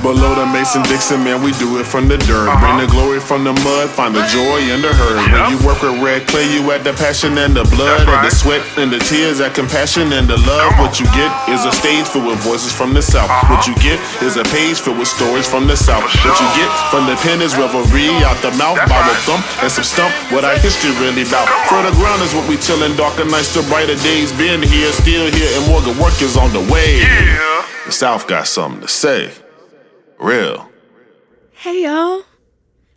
[0.00, 2.48] Below the Mason Dixon, man, we do it from the dirt.
[2.56, 5.20] Bring the glory from the mud, find the joy in the hurt.
[5.28, 8.32] When you work with red clay, you add the passion and the blood, and the
[8.32, 10.72] sweat and the tears, that compassion and the love.
[10.80, 13.28] What you get is a stage filled with voices from the south.
[13.52, 16.08] What you get is a page filled with stories from the south.
[16.24, 19.68] What you get from the pen is revelry out the mouth, by Bible thump, and
[19.68, 20.12] some stump.
[20.32, 21.44] What our history really about.
[21.68, 24.32] For the ground is what we tillin', darker nights to brighter days.
[24.32, 27.04] Been here, still here, and more good work is on the way.
[27.84, 29.32] The South got something to say.
[30.20, 30.70] Real.
[31.52, 32.24] Hey y'all.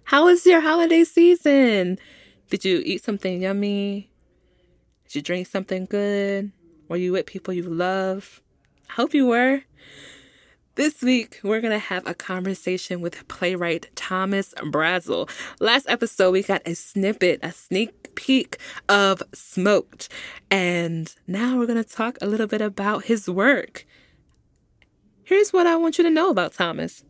[0.03, 1.97] How was your holiday season?
[2.49, 4.11] Did you eat something yummy?
[5.05, 6.51] Did you drink something good?
[6.89, 8.41] Were you with people you love?
[8.89, 9.61] I hope you were.
[10.75, 15.29] This week, we're going to have a conversation with playwright Thomas Brazel.
[15.61, 18.57] Last episode, we got a snippet, a sneak peek
[18.89, 20.09] of Smoked.
[20.51, 23.85] And now we're going to talk a little bit about his work.
[25.23, 27.05] Here's what I want you to know about Thomas.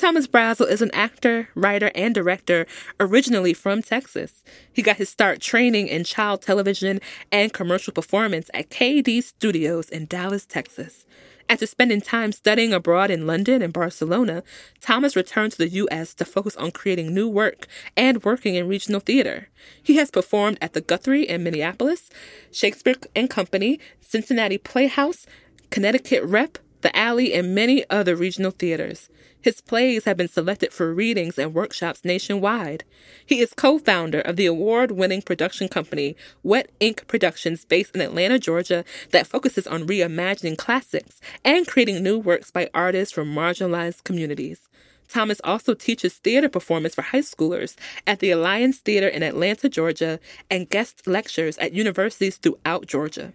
[0.00, 2.66] Thomas Brazel is an actor, writer, and director
[2.98, 4.42] originally from Texas.
[4.72, 10.06] He got his start training in child television and commercial performance at KD Studios in
[10.06, 11.04] Dallas, Texas.
[11.50, 14.42] After spending time studying abroad in London and Barcelona,
[14.80, 16.14] Thomas returned to the U.S.
[16.14, 19.48] to focus on creating new work and working in regional theater.
[19.82, 22.08] He has performed at the Guthrie in Minneapolis,
[22.50, 25.26] Shakespeare and Company, Cincinnati Playhouse,
[25.68, 29.10] Connecticut Rep, The Alley, and many other regional theaters.
[29.42, 32.84] His plays have been selected for readings and workshops nationwide.
[33.24, 38.02] He is co founder of the award winning production company Wet Ink Productions, based in
[38.02, 44.04] Atlanta, Georgia, that focuses on reimagining classics and creating new works by artists from marginalized
[44.04, 44.68] communities.
[45.08, 50.20] Thomas also teaches theater performance for high schoolers at the Alliance Theater in Atlanta, Georgia,
[50.50, 53.32] and guest lectures at universities throughout Georgia.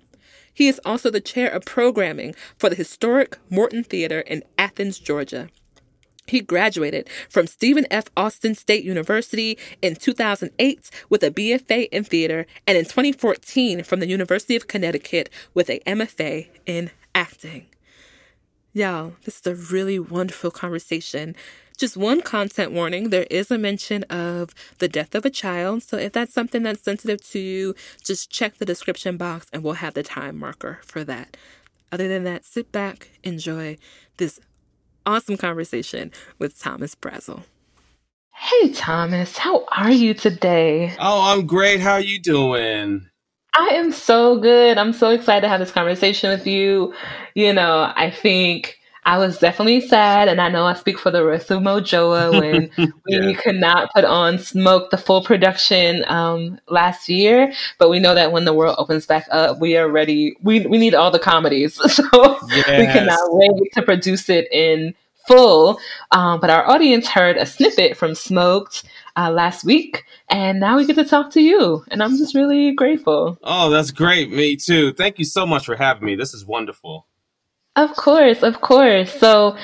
[0.53, 5.49] He is also the chair of programming for the historic Morton Theater in Athens, Georgia.
[6.27, 8.05] He graduated from Stephen F.
[8.17, 14.07] Austin State University in 2008 with a BFA in theater and in 2014 from the
[14.07, 17.67] University of Connecticut with a MFA in acting.
[18.73, 21.35] Y'all, this is a really wonderful conversation.
[21.77, 25.83] Just one content warning there is a mention of the death of a child.
[25.83, 29.73] So if that's something that's sensitive to you, just check the description box and we'll
[29.75, 31.37] have the time marker for that.
[31.91, 33.77] Other than that, sit back, enjoy
[34.17, 34.39] this
[35.05, 37.43] awesome conversation with Thomas Brazel.
[38.33, 40.93] Hey, Thomas, how are you today?
[40.99, 41.79] Oh, I'm great.
[41.79, 43.07] How are you doing?
[43.57, 44.77] I am so good.
[44.77, 46.93] I'm so excited to have this conversation with you.
[47.35, 51.23] You know, I think I was definitely sad, and I know I speak for the
[51.23, 52.71] rest of Mojoa when
[53.07, 53.25] yeah.
[53.25, 57.53] we could not put on Smoke the full production um, last year.
[57.77, 60.35] But we know that when the world opens back up, we are ready.
[60.41, 62.03] We we need all the comedies, so
[62.49, 62.79] yes.
[62.79, 64.95] we cannot wait to produce it in
[65.27, 65.79] full.
[66.11, 68.85] Um, but our audience heard a snippet from Smoked
[69.15, 72.73] uh, last week, and now we get to talk to you, and I'm just really
[72.73, 73.37] grateful.
[73.43, 74.31] Oh, that's great.
[74.31, 74.93] Me too.
[74.93, 76.15] Thank you so much for having me.
[76.15, 77.05] This is wonderful.
[77.75, 79.13] Of course, of course.
[79.19, 79.57] So,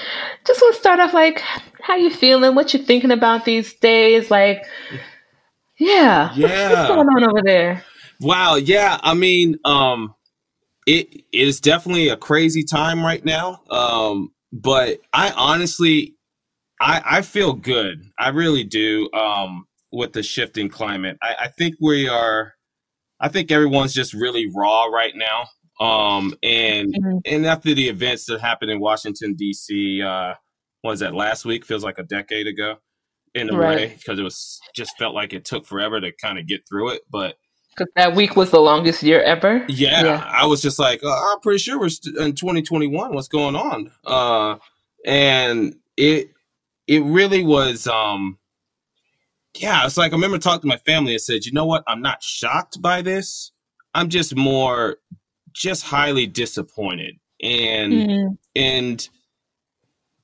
[0.46, 1.42] just want to start off like,
[1.82, 2.56] how you feeling?
[2.56, 4.30] What you thinking about these days?
[4.30, 4.64] Like,
[5.78, 6.70] yeah, yeah.
[6.70, 7.84] What's, what's going on over there?
[8.20, 9.00] Wow, yeah.
[9.02, 10.14] I mean, um,
[10.86, 13.62] it is definitely a crazy time right now.
[13.70, 16.16] Um, but I honestly,
[16.80, 18.04] I I feel good.
[18.20, 19.10] I really do.
[19.14, 22.54] Um, with the shifting climate, I, I think we are.
[23.20, 25.48] I think everyone's just really raw right now.
[25.82, 27.18] Um, and mm-hmm.
[27.26, 30.36] and after the events that happened in Washington D.C., uh,
[30.84, 31.66] was that last week?
[31.66, 32.76] Feels like a decade ago,
[33.34, 33.76] in a right.
[33.76, 36.90] way, because it was just felt like it took forever to kind of get through
[36.92, 37.02] it.
[37.10, 37.38] But
[37.76, 39.66] because that week was the longest year ever.
[39.70, 40.26] Yeah, yeah.
[40.28, 43.14] I was just like, oh, I'm pretty sure we're st- in 2021.
[43.16, 43.92] What's going on?
[44.06, 44.58] Uh,
[45.04, 46.30] and it
[46.86, 47.88] it really was.
[47.88, 48.38] Um,
[49.58, 51.84] yeah, it's like I remember talking to my family and said, you know what?
[51.88, 53.52] I'm not shocked by this.
[53.96, 54.98] I'm just more
[55.54, 58.34] just highly disappointed and mm-hmm.
[58.56, 59.10] and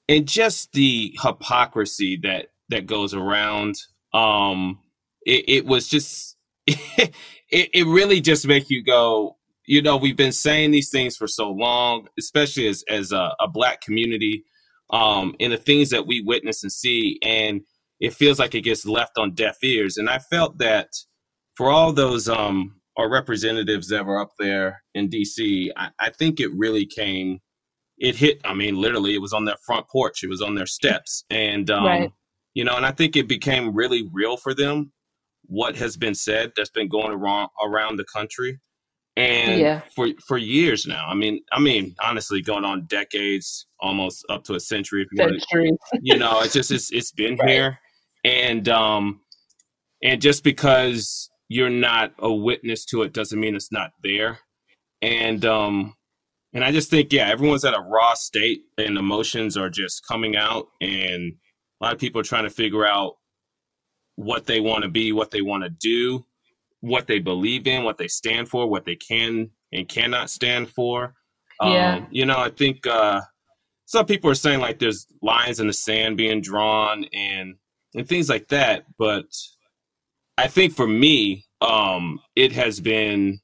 [0.07, 3.75] and just the hypocrisy that that goes around
[4.13, 4.79] um
[5.25, 6.37] it, it was just
[6.67, 7.13] it,
[7.49, 11.49] it really just make you go you know we've been saying these things for so
[11.49, 14.43] long especially as as a, a black community
[14.91, 17.61] um and the things that we witness and see and
[17.99, 20.89] it feels like it gets left on deaf ears and i felt that
[21.55, 26.39] for all those um our representatives that were up there in DC, I, I, think
[26.39, 27.39] it really came,
[27.97, 30.65] it hit, I mean, literally, it was on their front porch, it was on their
[30.65, 31.23] steps.
[31.29, 32.11] And, um, right.
[32.53, 34.91] you know, and I think it became really real for them
[35.45, 38.59] what has been said that's been going around, around the country.
[39.15, 39.81] and Yeah.
[39.95, 41.07] for for years now.
[41.07, 45.01] I mean, I mean, honestly, going on decades, almost up to a century.
[45.01, 47.49] If you want to you know it's just it's, it's been Right.
[47.49, 47.79] here
[48.23, 49.21] and um
[50.03, 54.39] and just because you're not a witness to it doesn't mean it's not there
[55.01, 55.93] and um
[56.53, 60.35] and i just think yeah everyone's at a raw state and emotions are just coming
[60.35, 61.33] out and
[61.81, 63.13] a lot of people are trying to figure out
[64.15, 66.25] what they want to be what they want to do
[66.81, 71.13] what they believe in what they stand for what they can and cannot stand for
[71.61, 71.95] Yeah.
[71.97, 73.21] um, you know i think uh
[73.85, 77.55] some people are saying like there's lines in the sand being drawn and
[77.95, 79.25] and things like that but
[80.37, 83.39] i think for me um it has been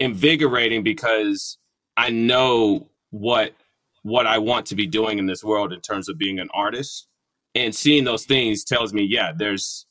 [0.00, 1.58] invigorating because
[1.96, 3.54] i know what
[4.02, 7.08] what i want to be doing in this world in terms of being an artist.
[7.54, 9.86] And seeing those things tells me yeah there's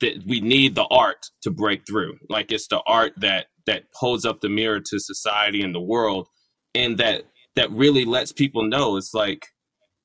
[0.00, 2.18] that we need the art to break through.
[2.28, 6.28] Like it's the art that that holds up the mirror to society and the world
[6.74, 7.24] and that
[7.56, 9.46] that really lets people know it's like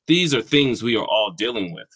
[0.08, 1.88] these are things we are all dealing with.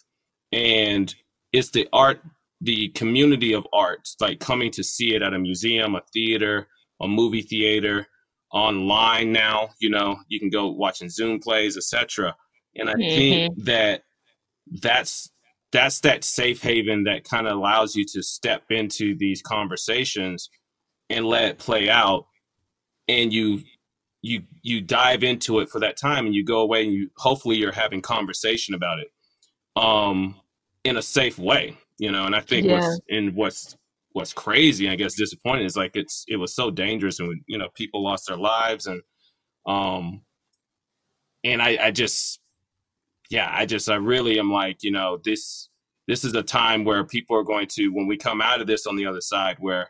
[0.51, 1.13] And
[1.51, 2.21] it's the art
[2.63, 6.68] the community of art like coming to see it at a museum a theater
[7.01, 8.07] a movie theater
[8.51, 12.36] online now you know you can go watching zoom plays etc
[12.75, 14.04] and i think that
[14.81, 15.30] that's
[15.74, 20.50] that's that safe haven that kind of allows you to step into these conversations
[21.10, 22.27] and let it play out.
[23.07, 23.62] And you
[24.21, 27.57] you you dive into it for that time and you go away and you hopefully
[27.57, 29.07] you're having conversation about it
[29.75, 30.36] um
[30.86, 32.74] in a safe way you know and i think Yeah.
[32.74, 33.78] what's and what's
[34.12, 37.69] what's crazy i guess disappointing is like it's it was so dangerous and you know
[37.75, 39.01] people lost their lives and
[39.66, 40.22] um
[41.44, 42.40] and i i just
[43.30, 45.69] yeah i just i really am like you know this
[46.07, 48.86] this is a time where people are going to when we come out of this
[48.86, 49.89] on the other side where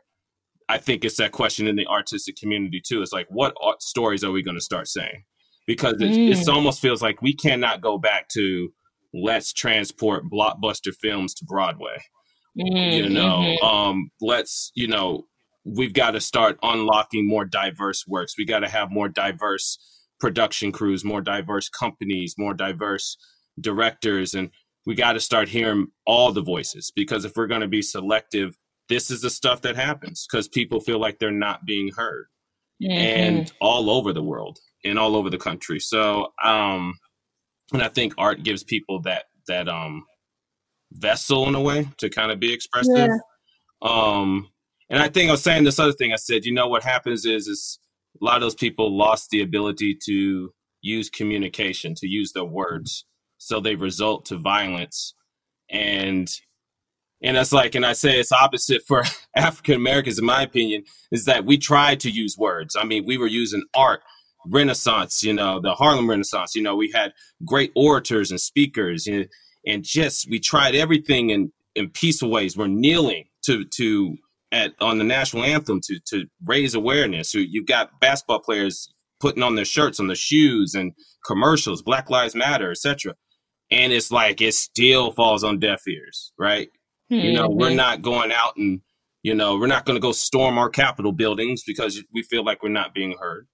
[0.70, 4.24] i think it's that question in the artistic community too it's like what art stories
[4.24, 5.24] are we going to start saying
[5.66, 8.72] because it, it's almost feels like we cannot go back to
[9.14, 11.98] let's transport blockbuster films to broadway
[12.56, 13.56] you know?
[13.64, 15.26] um let's you know
[15.66, 18.38] we've got to start unlocking more diverse works.
[18.38, 19.78] We got to have more diverse
[20.20, 23.18] production crews more diverse companies more diverse
[23.60, 24.50] directors and
[24.86, 28.56] we got to start hearing all the voices because if we're going to be selective
[28.90, 32.28] this is the stuff that happens because people feel like they're not being heard
[32.82, 35.80] and all over the world and all over the country.
[35.80, 36.94] So um
[37.74, 40.06] and i think art gives people that that um
[40.92, 42.96] vessel in a way to kind of be expressive.
[42.96, 43.18] Yeah.
[43.82, 44.50] um
[44.90, 46.14] and i think i was saying this other thing.
[46.14, 47.80] I said you know what happens is is
[48.22, 50.54] a lot of those people lost the ability to
[50.84, 53.06] use communication to use their words.
[53.38, 55.16] So they result to violence.
[55.70, 56.30] And
[57.24, 59.04] and that's like and i say it's opposite for
[59.36, 62.76] african americans in my opinion is that we tried to use words.
[62.80, 64.02] I mean we were using art
[64.48, 67.14] renaissance you know the harlem renaissance you know we had
[67.46, 69.24] great orators and speakers know,
[69.66, 72.56] and just we tried everything in in peaceful ways.
[72.56, 74.18] We're kneeling to to
[74.52, 77.32] at on the national anthem to to raise awareness.
[77.32, 80.92] So you've got basketball players putting on their shirts on their shoes and
[81.26, 83.16] commercials black lives matter etc
[83.72, 86.70] and it's like it still falls on deaf ears right?
[87.10, 87.78] You know we're Mm-hmm.
[87.78, 88.82] not going out and
[89.24, 92.62] you know we're not going to go storm our capitol buildings because we feel like
[92.62, 93.48] we're not being heard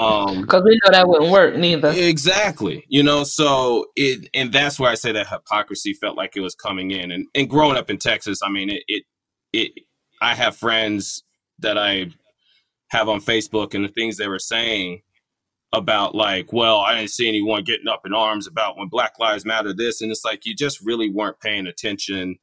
[0.00, 1.90] um because we know that wouldn't work neither.
[1.90, 6.40] exactly you know so it and that's where i say that hypocrisy felt like it
[6.40, 7.10] was coming in.
[7.10, 9.04] And and growing up in texas i mean it it,
[9.52, 9.72] it
[10.20, 11.22] i have friends
[11.58, 12.10] that i
[12.90, 15.02] have on facebook and the things they were saying
[15.72, 19.44] about like well i didn't see anyone getting up in arms about when black lives
[19.44, 20.00] matter this.
[20.00, 22.36] And it's like you just really weren't paying attention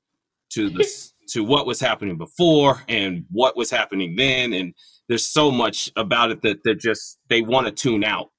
[0.52, 4.54] to this to what was happening before and what was happening then.
[4.54, 4.74] And
[5.10, 8.30] there's so much about it that they're just they want to tune out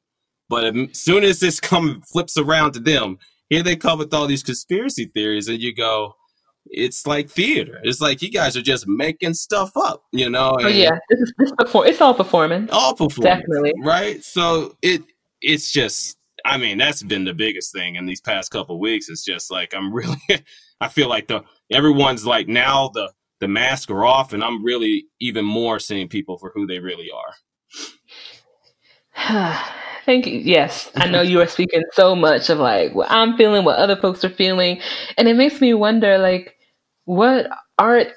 [0.49, 3.19] but as soon as this come flips around to them
[3.51, 6.15] here they come with all these conspiracy theories and you go
[6.67, 10.69] it's like theater it's like you guys are just making stuff up you know Oh
[10.69, 11.87] yeah, this is this perform.
[11.89, 12.71] It's all performance.
[12.73, 13.73] all performance Definitely.
[13.83, 15.03] right so it
[15.41, 19.09] it's just i mean that's been the biggest thing in these past couple of weeks
[19.09, 20.17] it's just like i'm really
[20.81, 23.11] i feel like the everyone's like now the
[23.41, 27.09] the masks are off and i'm really even more seeing people for who they really
[27.11, 27.35] are
[30.07, 30.39] Thank you.
[30.39, 33.97] Yes, I know you are speaking so much of like what I'm feeling, what other
[33.97, 34.81] folks are feeling,
[35.19, 36.57] and it makes me wonder like
[37.05, 37.47] what
[37.79, 38.09] art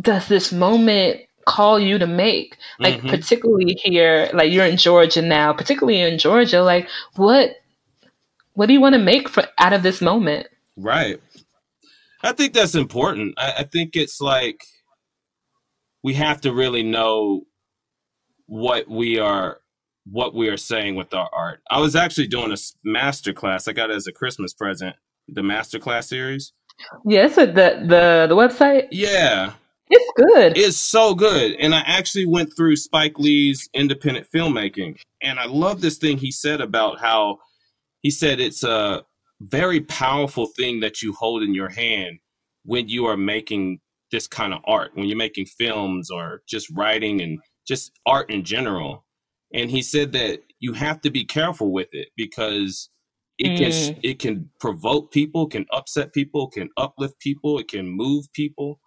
[0.00, 2.56] does this moment call you to make?
[2.80, 3.10] Like Mhm.
[3.10, 7.50] particularly here, like you're in Georgia now, particularly in Georgia, like what
[8.54, 10.48] what do you want to make for out of this moment?
[10.76, 11.20] Right.
[12.22, 13.34] I think that's important.
[13.38, 14.64] I, I think it's like
[16.02, 17.42] we have to really know
[18.46, 19.58] what we are
[20.10, 21.60] what we are saying with our art.
[21.68, 23.66] I was actually doing a master class.
[23.66, 24.94] I got it as a Christmas present,
[25.28, 26.52] the master class series.
[27.04, 28.88] Yes, yeah, the the the website.
[28.92, 29.54] Yeah,
[29.88, 30.56] it's good.
[30.56, 31.56] It's so good.
[31.58, 36.30] And I actually went through Spike Lee's independent filmmaking, and I love this thing he
[36.30, 37.38] said about how
[38.02, 39.04] he said it's a
[39.40, 42.18] very powerful thing that you hold in your hand
[42.64, 47.20] when you are making this kind of art, when you're making films or just writing
[47.20, 49.04] and just art in general.
[49.52, 52.88] And he said that you have to be careful with it because
[53.38, 53.58] it mm.
[53.58, 58.80] can it can provoke people, can upset people, can uplift people, it can move people.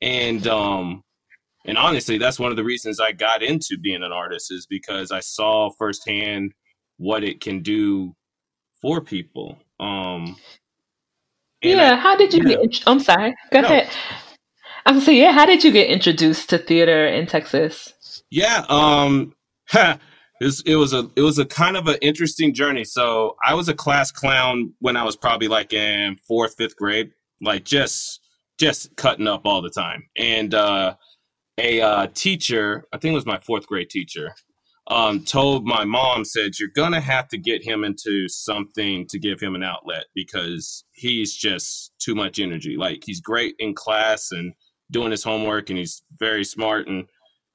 [0.00, 1.02] And um
[1.64, 5.12] and honestly, that's one of the reasons I got into being an artist is because
[5.12, 6.52] I saw firsthand
[6.96, 8.14] what it can do
[8.80, 9.58] for people.
[9.82, 10.36] Um
[11.60, 12.56] Yeah, I, how did you yeah.
[12.62, 13.34] get I'm sorry.
[13.52, 13.68] Go no.
[13.68, 13.90] ahead.
[14.84, 17.92] I was say, yeah, how did you get introduced to theater in Texas?
[18.30, 19.34] Yeah, um
[19.74, 19.98] it
[20.40, 22.84] was, it was a it was a kind of an interesting journey.
[22.84, 27.12] So I was a class clown when I was probably like in fourth, fifth grade,
[27.40, 28.20] like just
[28.58, 30.04] just cutting up all the time.
[30.16, 30.94] And uh,
[31.58, 34.34] a uh, teacher, I think it was my fourth grade teacher,
[34.88, 39.40] um, told my mom said you're gonna have to get him into something to give
[39.40, 42.76] him an outlet because he's just too much energy.
[42.76, 44.52] Like he's great in class and
[44.90, 47.06] doing his homework and he's very smart and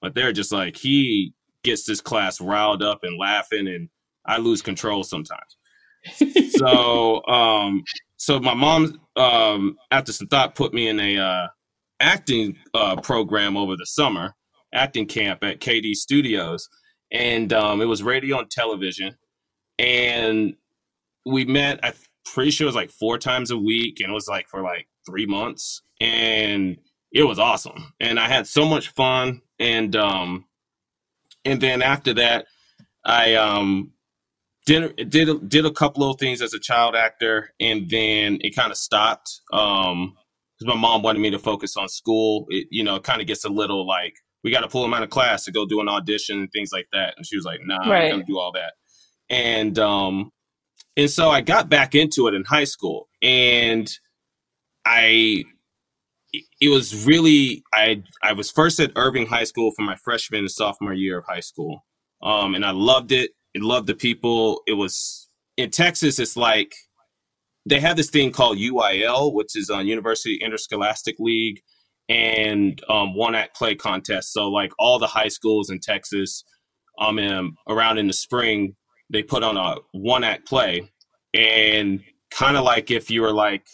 [0.02, 3.90] but they're just like he gets this class riled up and laughing and
[4.26, 5.58] I lose control sometimes.
[6.58, 7.84] so um
[8.16, 11.48] so my mom um after some thought put me in a uh
[12.00, 14.34] acting uh program over the summer
[14.74, 16.70] acting camp at KD Studios
[17.12, 19.16] and um it was radio and television.
[19.80, 20.56] And
[21.26, 21.94] we met I'm
[22.26, 24.88] pretty sure it was like four times a week and it was like for like
[25.06, 25.82] 3 months.
[26.02, 26.78] And
[27.12, 27.94] it was awesome.
[28.00, 29.42] And I had so much fun.
[29.60, 30.46] And um
[31.46, 32.48] and then after that
[33.06, 33.94] I um
[34.68, 38.70] did did did a couple of things as a child actor, and then it kind
[38.70, 40.14] of stopped um
[40.60, 42.46] because my mom wanted me to focus on school.
[42.50, 45.04] It you know kind of gets a little like we got to pull him out
[45.04, 47.60] of class to go do an audition and things like that, and she was like,
[47.64, 48.06] "Nah, right.
[48.06, 48.74] I'm gonna do all that."
[49.30, 50.32] And um
[50.96, 53.90] and so I got back into it in high school, and
[54.86, 55.44] I
[56.60, 60.52] it was really I I was first at Irving High School for my freshman and
[60.52, 61.86] sophomore year of high school,
[62.22, 64.62] um, and I loved it I loved the people.
[64.68, 66.20] It was in Texas.
[66.20, 66.74] It's like
[67.66, 71.62] they have this thing called UIL, which is a University Interscholastic League,
[72.10, 74.34] and um, one act play contest.
[74.34, 76.44] So like all the high schools in Texas,
[77.00, 78.76] um, around in the spring,
[79.10, 80.90] they put on a one act play,
[81.34, 83.66] and kind of like if you were like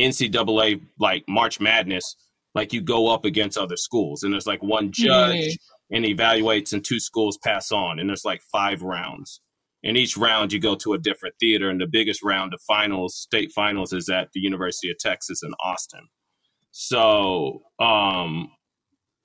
[0.00, 2.16] NCAA like March Madness,
[2.54, 5.36] like you go up against other schools, and there's like one judge.
[5.36, 5.54] Mm-hmm
[5.90, 9.40] and evaluates and two schools pass on and there's like five rounds
[9.84, 13.16] and each round you go to a different theater and the biggest round of finals
[13.16, 16.08] state finals is at the university of texas in austin
[16.78, 18.50] so um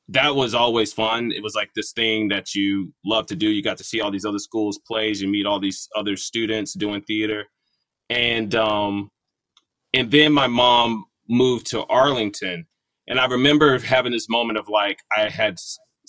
[0.08, 3.62] that was always fun it was like this thing that you love to do you
[3.62, 7.02] got to see all these other schools plays you meet all these other students doing
[7.02, 7.46] theater
[8.10, 9.10] and um
[9.94, 12.66] and then my mom moved to arlington
[13.08, 15.58] and i remember having this moment of like i had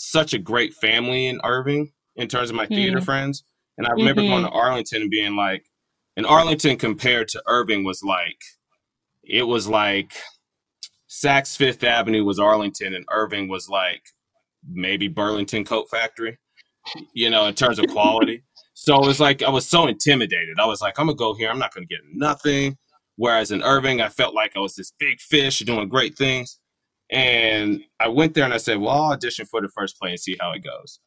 [0.03, 3.05] such a great family in Irving in terms of my theater mm-hmm.
[3.05, 3.45] friends.
[3.79, 4.31] And I remember mm-hmm.
[4.31, 5.65] going to Arlington and being like,
[6.17, 8.39] and Arlington compared to Irving was like,
[9.23, 10.13] it was like
[11.13, 14.03] Saks Fifth Avenue was Arlington and Irving was like
[14.67, 16.39] maybe Burlington Coat Factory,
[17.13, 18.43] you know, in terms of quality.
[18.73, 20.59] so it was like I was so intimidated.
[20.59, 22.79] I was like, I'm gonna go here, I'm not gonna get nothing.
[23.17, 26.59] Whereas in Irving, I felt like I was this big fish doing great things.
[27.11, 30.19] And I went there and I said, well, I'll audition for the first play and
[30.19, 30.99] see how it goes.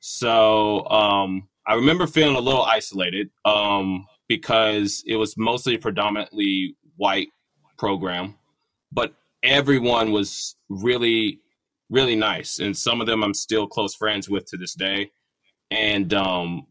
[0.00, 7.28] So um, I remember feeling a little isolated um, because it was mostly predominantly white
[7.78, 8.34] program,
[8.92, 11.40] but everyone was really,
[11.90, 12.58] really nice.
[12.58, 15.10] And some of them I'm still close friends with to this day.
[15.70, 16.66] And um,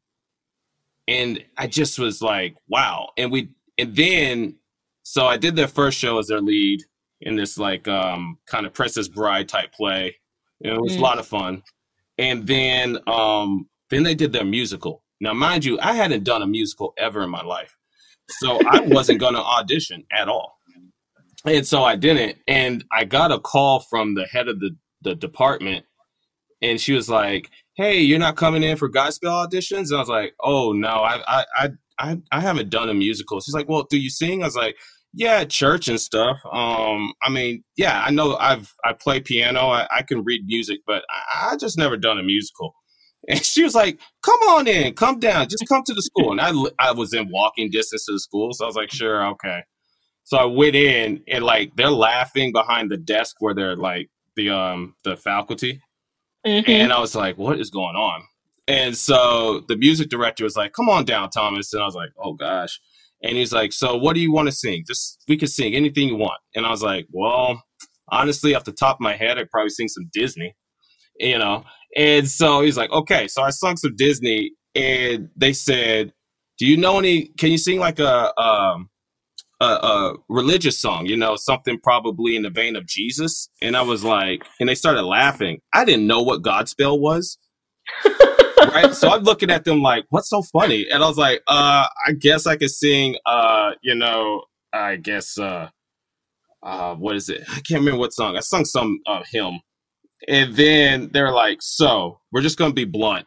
[1.08, 3.10] and I just was like, wow.
[3.18, 4.56] And we and then
[5.04, 6.82] so I did their first show as their lead
[7.22, 10.16] in this like um, kind of Princess Bride type play.
[10.62, 11.00] Know, it was mm.
[11.00, 11.64] a lot of fun.
[12.18, 15.04] And then um, then they did their musical.
[15.20, 17.76] Now, mind you, I hadn't done a musical ever in my life,
[18.30, 20.57] so I wasn't going to audition at all.
[21.48, 22.38] And so I didn't.
[22.48, 25.86] And I got a call from the head of the, the department,
[26.62, 30.10] and she was like, "Hey, you're not coming in for Godspell auditions?" And I was
[30.10, 33.98] like, "Oh no, I I I I haven't done a musical." She's like, "Well, do
[33.98, 34.76] you sing?" I was like,
[35.14, 36.38] yeah, church and stuff.
[36.52, 39.62] Um, I mean, yeah, I know I've I play piano.
[39.70, 42.74] I, I can read music, but I, I just never done a musical.
[43.30, 46.40] And she was like, "Come on in, come down, just come to the school." And
[46.40, 49.64] I I was in walking distance to the school, so I was like, "Sure, okay."
[50.28, 54.50] So I went in, and like they're laughing behind the desk where they're like the
[54.50, 55.82] um the faculty,
[56.46, 56.70] Mm-hmm.
[56.70, 58.24] and I was like, "What is going on?"
[58.68, 62.10] And so the music director was like, "Come on down, Thomas," and I was like,
[62.22, 62.78] "Oh gosh."
[63.24, 64.84] And he's like, "So what do you want to sing?
[64.86, 67.64] Just we can sing anything you want." And I was like, "Well,
[68.10, 70.56] honestly, off the top of my head, I'd probably sing some Disney."
[71.20, 71.64] you know.
[71.96, 73.28] And so he's like, okay.
[73.30, 76.12] So I sung some Disney, and they said,
[76.60, 77.28] "Do you know any?
[77.40, 78.90] Can you sing like a um
[79.60, 81.06] a, a religious song?
[81.06, 84.76] You know, something probably in the vein of Jesus?" And I was like, and they
[84.76, 85.60] started laughing.
[85.74, 87.38] I didn't know what Godspell was.
[88.74, 91.88] right so i'm looking at them like what's so funny and i was like uh
[92.06, 95.70] i guess i could sing uh you know i guess uh
[96.64, 99.62] uh what is it i can't remember what song i sung some uh hymn
[100.28, 103.26] and then they're like, "So we're just going to be blunt.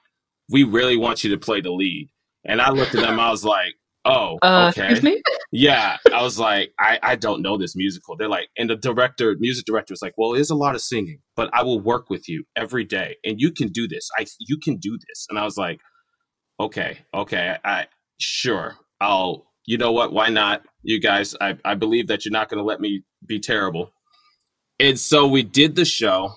[0.50, 2.10] We really want you to play the lead."
[2.44, 3.20] And I looked at them.
[3.20, 5.22] I was like, "Oh, Uh, okay, excuse me?
[5.52, 9.36] yeah." I was like, I, "I don't know this musical." They're like, and the director,
[9.38, 12.10] music director, was like, "Well, it is a lot of singing, but I will work
[12.10, 14.08] with you every day, and you can do this.
[14.18, 15.80] I, you can do this." And I was like,
[16.58, 17.86] "Okay, okay, I,
[18.18, 20.12] sure, I'll." You know what?
[20.12, 20.62] Why not?
[20.82, 23.92] You guys, I, I believe that you're not going to let me be terrible.
[24.80, 26.32] And so we did the show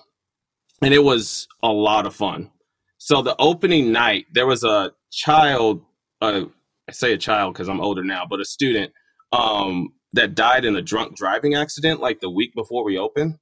[0.82, 2.50] and it was a lot of fun.
[2.98, 5.82] So the opening night, there was a child,
[6.20, 6.44] uh,
[6.88, 8.92] I say a child because I'm older now, but a student
[9.32, 13.36] um, that died in a drunk driving accident like the week before we opened.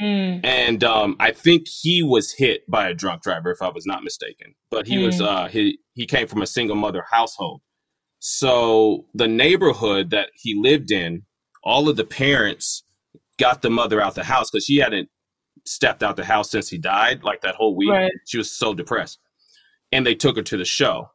[0.00, 0.40] Mm.
[0.44, 4.02] And um, I think he was hit by a drunk driver, if I was not
[4.02, 4.54] mistaken.
[4.70, 5.26] But he was Mm.
[5.26, 7.60] uh, he he came from a single mother household.
[8.20, 11.22] So the neighborhood that he lived in,
[11.62, 12.82] all of the parents
[13.38, 15.08] got the mother out the house because she hadn't
[15.66, 17.22] stepped out the house since he died.
[17.22, 18.12] Like that whole week, Right.
[18.26, 19.18] she was so depressed,
[19.92, 21.08] and they took her to the show.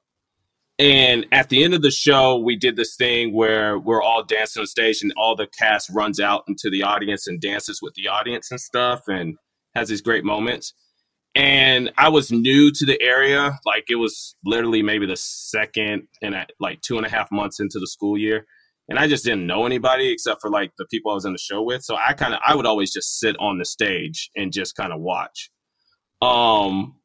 [0.80, 4.62] And at the end of the show, we did this thing where we're all dancing
[4.62, 8.08] on stage, and all the cast runs out into the audience and dances with the
[8.08, 9.36] audience and stuff, and
[9.76, 10.74] has these great moments.
[11.36, 16.36] And I was new to the area, like it was literally maybe the second and
[16.60, 18.46] like two and a half months into the school year,
[18.88, 21.40] and I just didn't know anybody except for like the people I was in the
[21.40, 21.84] show with.
[21.84, 24.94] So I kind of I would always just sit on the stage and just kind
[24.94, 25.52] of watch.
[26.22, 26.96] Um,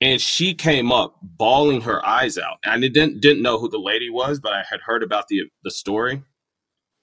[0.00, 2.58] and she came up bawling her eyes out.
[2.64, 5.44] And I didn't didn't know who the lady was, but I had heard about the
[5.64, 6.22] the story.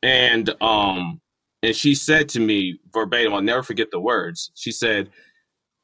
[0.04, 1.22] And um
[1.64, 4.52] and she said to me verbatim, I'll never forget the words.
[4.56, 5.10] She said,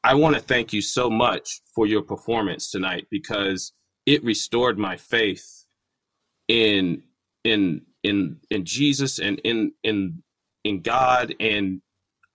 [0.04, 3.74] I want to thank you so much for your performance tonight because
[4.06, 5.66] it restored my faith
[6.48, 7.04] in
[7.44, 10.24] in in in Jesus and in in
[10.64, 11.82] in God and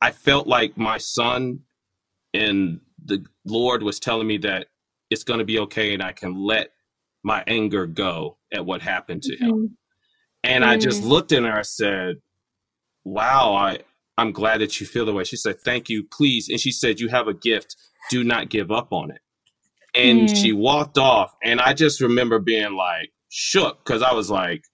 [0.00, 1.60] I felt like my son
[2.34, 4.68] and the Lord was telling me that
[5.10, 6.72] it's going to be okay and I can let
[7.22, 9.76] my anger go at what happened to him.
[10.44, 11.52] And I just looked at her.
[11.58, 12.16] I said,
[13.04, 13.80] "Wow, I
[14.16, 17.00] I'm glad that you feel the way." She said, "Thank you, please." And she said,
[17.00, 17.76] "You have a gift.
[18.10, 19.20] Do not give up on it."
[19.94, 20.36] And Mm.
[20.36, 24.64] she walked off, and I just remember being like shook because I was like,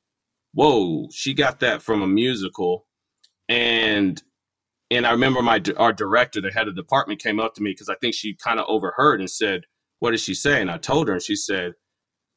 [0.52, 2.86] "Whoa, she got that from a musical."
[3.48, 4.22] And
[4.96, 7.70] and I remember my our director, the head of the department, came up to me
[7.70, 9.62] because I think she kind of overheard and said,
[10.00, 11.74] "What did she say?" And I told her, and she said,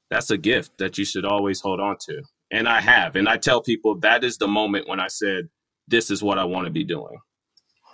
[0.10, 3.38] "That's a gift that you should always hold on to." And I have, and I
[3.38, 5.50] tell people that is the moment when I said,
[5.88, 7.18] "This is what I want to be doing."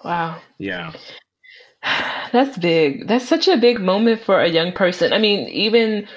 [0.03, 0.41] Wow.
[0.59, 0.93] Yeah,
[2.31, 3.07] That's big.
[3.07, 5.13] That's such a big moment for a young person.
[5.13, 6.07] I mean, even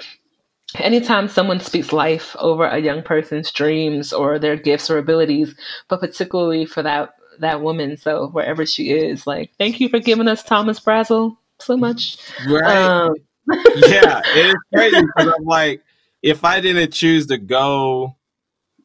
[0.77, 5.55] anytime someone speaks life over a young person's dreams or their gifts or abilities,
[5.89, 10.29] but particularly for that that woman, so wherever she is, like, thank you for giving
[10.29, 12.19] us Thomas Brazel so much.
[12.49, 12.77] right.
[12.77, 13.15] Um,
[13.77, 15.83] yeah, it is crazy because I'm like,
[16.23, 18.17] if I didn't choose to go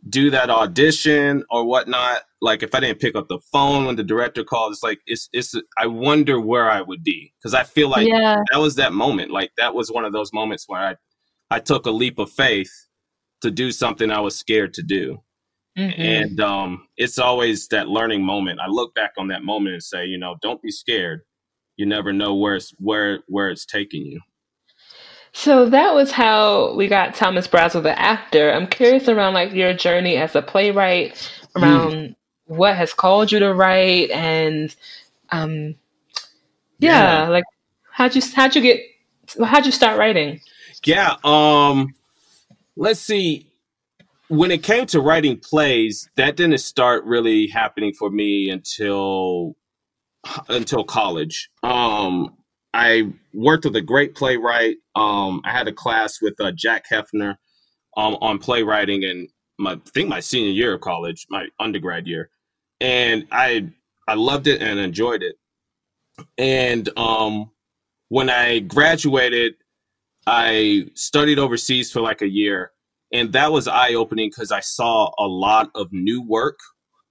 [0.07, 4.03] do that audition or whatnot, like if I didn't pick up the phone when the
[4.03, 5.55] director called, it's like it's it's.
[5.77, 8.41] I wonder where I would be because I feel like yeah.
[8.51, 9.31] that was that moment.
[9.31, 10.95] Like that was one of those moments where I
[11.49, 12.71] I took a leap of faith
[13.41, 15.21] to do something I was scared to do.
[15.77, 15.99] Mhm.
[15.99, 18.59] And um, it's always that learning moment.
[18.59, 21.21] I look back on that moment and say, you know, don't be scared.
[21.77, 24.19] You never know where it's where where it's taking you.
[25.33, 28.51] So that was how we got Thomas Brazel, the actor.
[28.51, 33.53] I'm curious around like your journey as a playwright, around what has called you to
[33.53, 34.75] write, and
[35.29, 35.75] um,
[36.79, 37.45] yeah, like
[37.91, 38.81] how'd you how'd you get
[39.45, 40.41] how'd you start writing?
[40.83, 41.15] Yeah.
[41.23, 41.95] Um,
[42.75, 43.50] let's see.
[44.31, 49.57] When it came to writing plays, that didn't start really happening for me until
[50.47, 51.49] until college.
[51.63, 52.37] Um,
[52.73, 54.77] I worked with a great playwright.
[54.95, 57.35] Um, I had a class with uh, Jack Heifner
[57.97, 59.27] um, on playwriting and
[59.67, 62.29] I think my senior year of college, my undergrad year,
[62.79, 63.67] and I
[64.07, 65.35] I loved it and enjoyed it.
[66.37, 67.51] And um,
[68.07, 69.55] when I graduated,
[70.25, 72.71] I studied overseas for like a year,
[73.11, 76.59] and that was eye opening because I saw a lot of new work.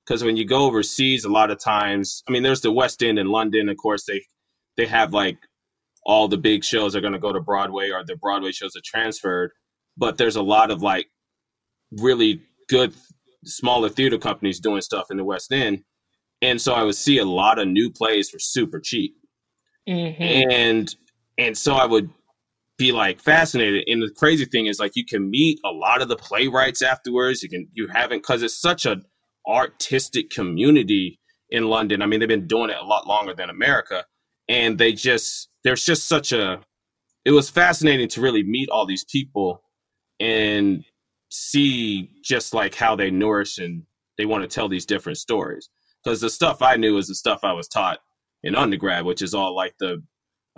[0.06, 3.18] Because when you go overseas, a lot of times, I mean, there's the West End
[3.18, 3.68] in London.
[3.68, 4.22] Of course, they
[4.76, 5.38] they have like
[6.04, 8.82] all the big shows are going to go to Broadway or the Broadway shows are
[8.84, 9.52] transferred.
[9.96, 11.06] But there's a lot of like
[11.92, 12.94] really good
[13.44, 15.82] smaller theater companies doing stuff in the West End.
[16.42, 19.14] And so I would see a lot of new plays for super cheap.
[19.88, 20.50] Mm-hmm.
[20.50, 20.94] And
[21.38, 22.10] and so I would
[22.80, 23.84] be like fascinated.
[23.86, 27.42] And the crazy thing is like you can meet a lot of the playwrights afterwards.
[27.42, 29.04] You can you haven't because it's such an
[29.46, 32.00] artistic community in London.
[32.00, 34.06] I mean, they've been doing it a lot longer than America.
[34.48, 36.60] And they just there's just such a
[37.26, 39.62] it was fascinating to really meet all these people
[40.18, 40.82] and
[41.28, 43.82] see just like how they nourish and
[44.16, 45.68] they want to tell these different stories.
[46.02, 47.98] Because the stuff I knew is the stuff I was taught
[48.42, 50.02] in undergrad, which is all like the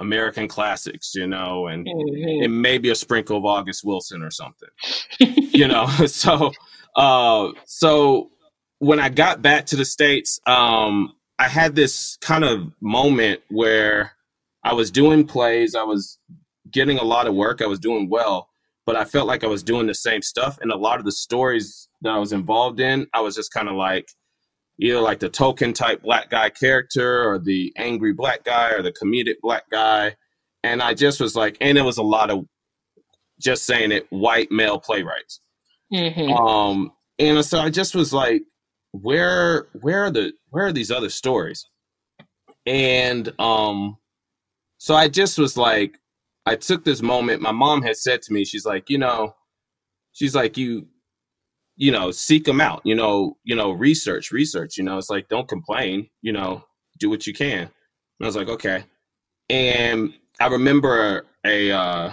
[0.02, 2.44] American classics, you know, and, mm-hmm.
[2.44, 4.68] and maybe a sprinkle of August Wilson or something,
[5.18, 5.86] you know.
[6.06, 6.52] So,
[6.96, 8.30] uh, so
[8.78, 14.12] when I got back to the states, um, I had this kind of moment where
[14.64, 16.18] I was doing plays, I was
[16.70, 18.48] getting a lot of work, I was doing well,
[18.84, 20.58] but I felt like I was doing the same stuff.
[20.60, 23.68] And a lot of the stories that I was involved in, I was just kind
[23.68, 24.08] of like
[24.82, 28.92] either like the token type black guy character or the angry black guy or the
[28.92, 30.16] comedic black guy.
[30.64, 32.44] And I just was like, and it was a lot of
[33.40, 35.40] just saying it, white male playwrights.
[35.94, 36.32] Mm-hmm.
[36.32, 38.42] Um, and so I just was like,
[38.90, 41.64] where, where are the, where are these other stories?
[42.66, 43.98] And um,
[44.78, 45.96] so I just was like,
[46.44, 47.40] I took this moment.
[47.40, 49.36] My mom had said to me, she's like, you know,
[50.12, 50.88] she's like, you,
[51.76, 55.28] you know, seek them out, you know, you know, research, research, you know, it's like,
[55.28, 56.64] don't complain, you know,
[56.98, 57.60] do what you can.
[57.60, 57.70] And
[58.20, 58.84] I was like, okay.
[59.48, 62.12] And I remember a, uh,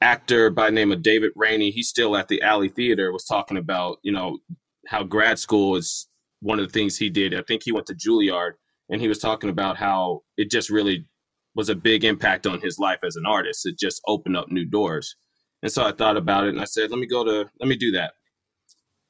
[0.00, 3.56] actor by the name of David Rainey, he's still at the Alley Theater, was talking
[3.56, 4.38] about, you know,
[4.86, 6.08] how grad school is
[6.40, 7.34] one of the things he did.
[7.34, 8.52] I think he went to Juilliard
[8.88, 11.06] and he was talking about how it just really
[11.54, 13.66] was a big impact on his life as an artist.
[13.66, 15.16] It just opened up new doors.
[15.62, 17.76] And so I thought about it and I said, let me go to, let me
[17.76, 18.14] do that.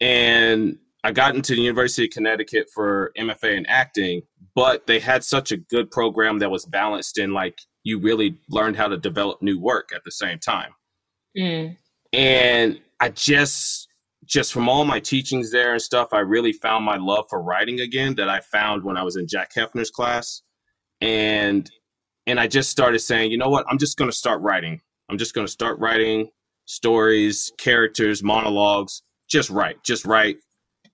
[0.01, 4.23] And I got into the University of Connecticut for MFA in acting,
[4.55, 8.77] but they had such a good program that was balanced in like you really learned
[8.77, 10.73] how to develop new work at the same time.
[11.39, 11.77] Mm.
[12.13, 13.89] And I just,
[14.27, 17.81] just from all my teachings there and stuff, I really found my love for writing
[17.81, 20.43] again that I found when I was in Jack Heifner's class.
[21.01, 21.71] And
[22.27, 23.65] and I just started saying, you know what?
[23.69, 24.81] I'm just going to start writing.
[25.09, 26.31] I'm just going to start writing
[26.71, 29.03] stories, characters, monologues.
[29.29, 30.39] Just write, just write,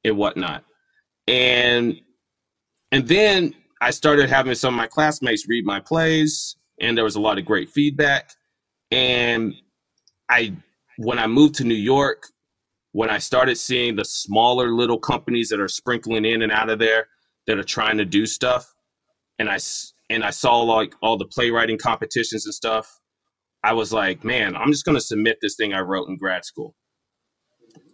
[0.04, 0.64] and whatnot.
[1.28, 1.96] And
[2.92, 7.16] and then I started having some of my classmates read my plays, and there was
[7.16, 8.30] a lot of great feedback.
[8.90, 9.54] And
[10.28, 10.54] I,
[10.98, 12.24] when I moved to New York,
[12.92, 16.78] when I started seeing the smaller little companies that are sprinkling in and out of
[16.78, 17.08] there
[17.46, 18.72] that are trying to do stuff,
[19.38, 19.58] and I
[20.08, 22.88] and I saw like all the playwriting competitions and stuff,
[23.66, 26.44] I was like, man, I'm just going to submit this thing I wrote in grad
[26.44, 26.76] school.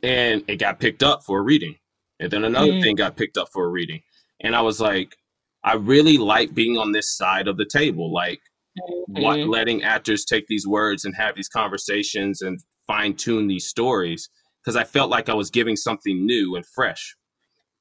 [0.02, 1.76] And it got picked up for a reading.
[2.20, 2.82] And then another mm.
[2.82, 4.02] thing got picked up for a reading.
[4.42, 5.16] And I was like,
[5.64, 8.40] I really like being on this side of the table, like
[8.78, 9.22] mm-hmm.
[9.22, 14.28] what, letting actors take these words and have these conversations and fine tune these stories
[14.62, 17.16] because I felt like I was giving something new and fresh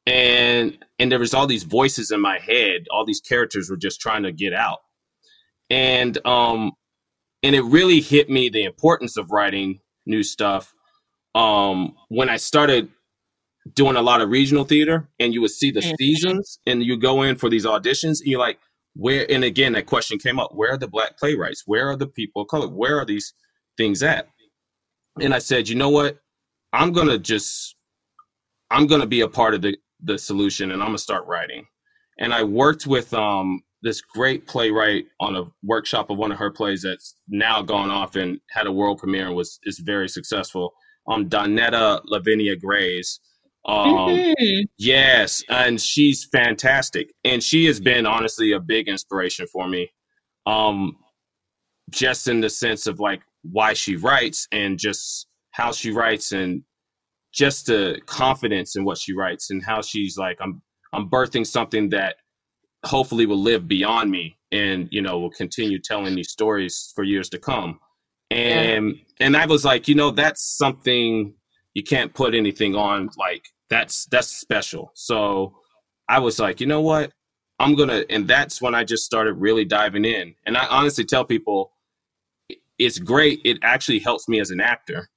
[0.08, 4.01] and and there was all these voices in my head all these characters were just
[4.01, 4.80] trying to get out
[5.69, 6.71] and um
[7.43, 10.73] and it really hit me the importance of writing new stuff
[11.36, 12.89] um when i started
[13.73, 15.95] doing a lot of regional theater and you would see the mm-hmm.
[15.99, 18.60] seasons and you go in for these auditions and you're like
[18.95, 22.08] where and again that question came up where are the black playwrights where are the
[22.08, 23.34] people of color where are these
[23.77, 24.27] things at
[25.21, 26.17] and i said you know what
[26.73, 27.75] i'm gonna just
[28.69, 31.65] i'm gonna be a part of the the solution and I'm gonna start writing.
[32.19, 36.52] And I worked with um, this great playwright on a workshop of one of her
[36.52, 40.74] plays that's now gone off and had a world premiere and was is very successful.
[41.08, 43.20] Um, Donnetta Lavinia Grays.
[43.65, 44.62] Um, mm-hmm.
[44.78, 49.91] yes, and she's fantastic, and she has been honestly a big inspiration for me.
[50.48, 50.98] Um,
[51.91, 56.63] just in the sense of like why she writes and just how she writes and
[57.34, 60.62] just the confidence in what she writes and how she's like, I'm
[60.94, 62.15] I'm birthing something that
[62.86, 67.30] hopefully will live beyond me and you know will continue telling these stories for years
[67.30, 67.80] to come.
[68.30, 71.34] And and i was like you know that's something
[71.74, 74.91] you can't put anything on like that's that's special.
[74.96, 75.56] So
[76.10, 77.12] i was like you know what?
[77.60, 80.36] I'm gonna and that's when i just started really diving in.
[80.46, 81.74] And i honestly tell people
[82.80, 83.41] it's great.
[83.46, 85.10] It actually helps me as an actor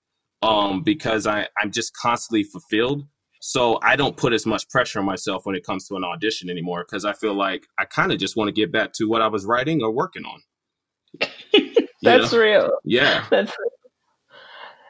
[0.44, 3.04] um because i i'm just constantly fulfilled
[3.46, 6.48] so I don't put as much pressure on myself when it comes to an audition
[6.48, 9.20] anymore because I feel like I kind of just want to get back to what
[9.20, 10.40] I was writing or working on.
[12.02, 12.38] That's know?
[12.38, 12.70] real.
[12.84, 13.26] Yeah.
[13.28, 13.70] That's real.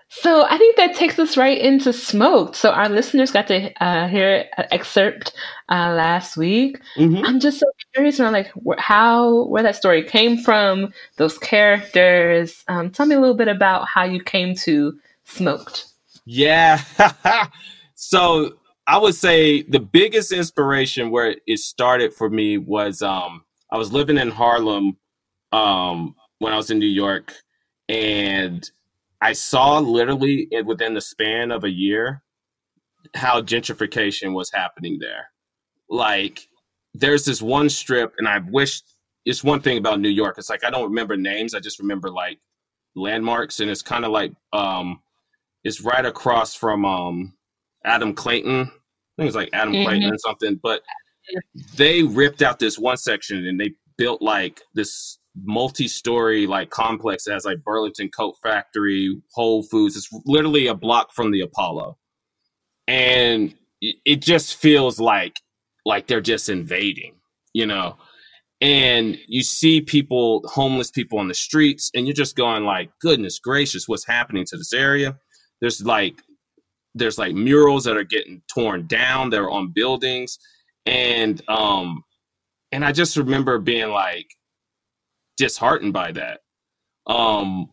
[0.09, 2.55] So I think that takes us right into Smoked.
[2.55, 5.33] So our listeners got to uh, hear an excerpt
[5.69, 6.81] uh, last week.
[6.97, 7.25] Mm-hmm.
[7.25, 12.63] I'm just so curious about like wh- how where that story came from, those characters.
[12.69, 15.87] Um, tell me a little bit about how you came to Smoked.
[16.25, 16.81] Yeah.
[17.95, 23.79] So I would say the biggest inspiration where it started for me was um, I
[23.79, 24.97] was living in Harlem
[25.53, 27.33] um, when I was in New York,
[27.89, 28.69] and
[29.21, 32.23] I saw literally within the span of a year
[33.15, 35.29] how gentrification was happening there.
[35.89, 36.49] Like,
[36.93, 38.83] there's this one strip, and I wish
[39.25, 40.37] it's one thing about New York.
[40.37, 42.39] It's like I don't remember names, I just remember like
[42.95, 45.01] landmarks, and it's kind of like um,
[45.63, 47.35] it's right across from um,
[47.85, 48.63] Adam Clayton.
[48.63, 49.89] I think it's like Adam mm-hmm.
[49.89, 50.61] Clayton or something.
[50.63, 50.83] But
[51.77, 57.33] they ripped out this one section and they built like this multi-story like complex that
[57.33, 59.97] has like Burlington Coat Factory, Whole Foods.
[59.97, 61.99] It's literally a block from the Apollo,
[62.87, 65.41] and it just feels like
[65.85, 67.15] like they're just invading,
[67.53, 67.97] you know.
[68.61, 73.39] And you see people, homeless people on the streets, and you're just going like, "Goodness
[73.39, 75.19] gracious, what's happening to this area?"
[75.61, 76.23] There's like
[76.95, 80.39] there's like murals that are getting torn down that are on buildings.
[80.87, 82.05] And um
[82.73, 84.27] and i just remember being like
[85.37, 86.41] disheartened by that.
[87.07, 87.71] Um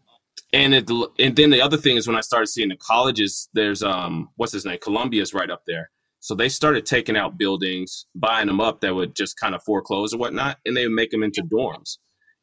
[0.54, 3.84] and it and then the other thing is when i started seeing the colleges there's
[3.84, 4.80] um what's his name?
[4.82, 5.90] Columbia's right up there.
[6.20, 10.14] So they started taking out buildings buying them up that would just kind of foreclose
[10.14, 11.98] or whatnot and they would make them into dorms.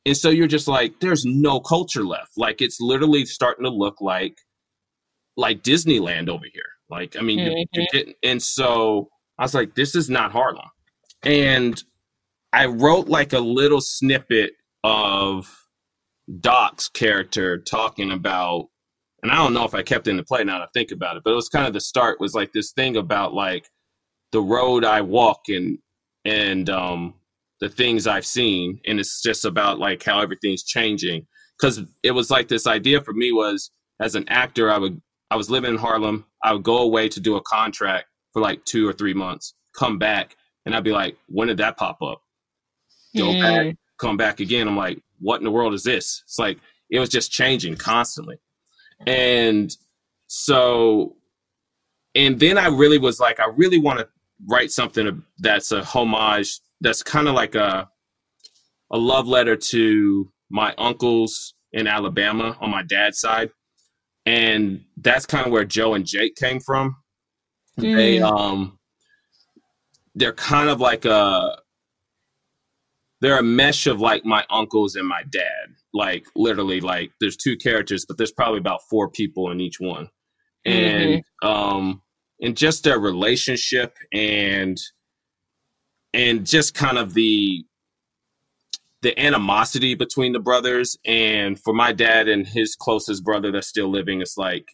[0.04, 2.32] And so you're just like there's no culture left.
[2.36, 4.38] Like it's literally starting to look like
[5.38, 6.62] like Disneyland over here.
[6.90, 7.80] Like, I mean, mm-hmm.
[7.80, 10.68] you, you and so I was like, this is not Harlem.
[11.22, 11.82] And
[12.52, 15.48] I wrote like a little snippet of
[16.40, 18.66] Doc's character talking about,
[19.22, 21.16] and I don't know if I kept it in the play now to think about
[21.16, 23.68] it, but it was kind of the start was like this thing about like
[24.32, 25.78] the road I walk and
[26.24, 27.14] and um
[27.60, 31.26] the things I've seen, and it's just about like how everything's changing.
[31.60, 33.70] Because it was like this idea for me was
[34.00, 36.24] as an actor, I would I was living in Harlem.
[36.42, 39.98] I would go away to do a contract for like two or three months, come
[39.98, 42.22] back, and I'd be like, when did that pop up?
[43.16, 43.40] Go mm.
[43.40, 44.68] back, come back again.
[44.68, 46.22] I'm like, what in the world is this?
[46.24, 46.58] It's like
[46.90, 48.38] it was just changing constantly.
[49.06, 49.74] And
[50.26, 51.16] so
[52.14, 54.08] and then I really was like, I really want to
[54.46, 57.88] write something that's a homage, that's kind of like a
[58.90, 63.50] a love letter to my uncles in Alabama on my dad's side
[64.28, 66.96] and that's kind of where Joe and Jake came from.
[67.80, 67.96] Mm.
[67.96, 68.78] They um
[70.14, 71.56] they're kind of like a
[73.22, 75.74] they're a mesh of like my uncles and my dad.
[75.94, 80.10] Like literally like there's two characters, but there's probably about four people in each one.
[80.66, 81.48] And mm-hmm.
[81.48, 82.02] um
[82.42, 84.78] and just their relationship and
[86.12, 87.64] and just kind of the
[89.02, 90.96] the animosity between the brothers.
[91.04, 94.68] And for my dad and his closest brother that's still living it's like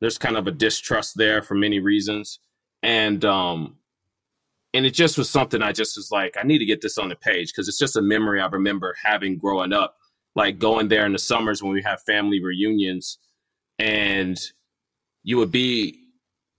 [0.00, 2.40] there's kind of a distrust there for many reasons.
[2.82, 3.76] And um
[4.72, 7.08] and it just was something i just was like i need to get this on
[7.08, 9.96] the page because it's just a memory i remember having growing up
[10.34, 13.18] like going there in the summers when we have family reunions.
[13.78, 14.38] And
[15.22, 15.98] you would be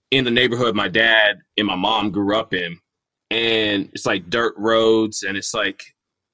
[0.09, 2.79] in the neighborhood my dad and my mom grew up in.
[3.29, 5.83] And it's like dirt roads and it's like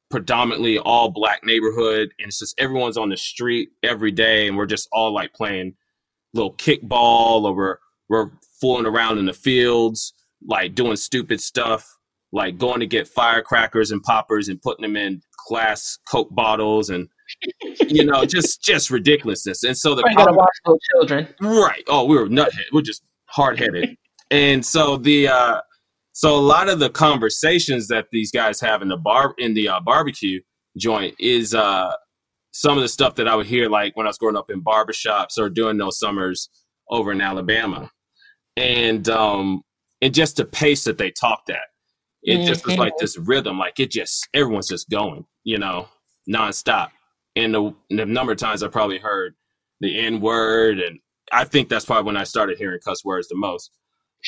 [0.10, 4.66] predominantly all black neighborhood and it's just everyone's on the street every day and we're
[4.66, 5.74] just all like playing
[6.34, 7.78] little kickball or we're
[8.10, 10.14] we're fooling around in the fields
[10.48, 11.98] like doing stupid stuff
[12.32, 17.08] like going to get firecrackers and poppers and putting them in glass coke bottles and
[17.88, 19.64] you know just just ridiculousness.
[19.64, 21.28] And so the you gotta watch those children.
[21.42, 21.84] Right.
[21.88, 22.66] Oh we were nuthead.
[22.72, 23.98] We're just hard-headed.
[24.32, 25.62] And so the uh
[26.18, 29.70] so a lot of the conversations that these guys have in the bar in the
[29.70, 30.42] uh, barbecue
[30.76, 31.94] joint is uh,
[32.50, 34.64] some of the stuff that I would hear like when I was growing up in
[34.64, 36.50] barbershops or doing those summers
[36.90, 37.92] over in Alabama,
[38.56, 39.62] and um,
[40.02, 41.60] and just the pace that they talked at,
[42.24, 42.48] it mm-hmm.
[42.48, 43.04] just was like mm-hmm.
[43.04, 45.88] this rhythm, like it just everyone's just going, you know.
[46.28, 46.90] nonstop.
[47.36, 49.36] And the, the number of times I probably heard
[49.82, 51.00] the N word, and
[51.32, 53.70] I think that's probably when I started hearing cuss words the most,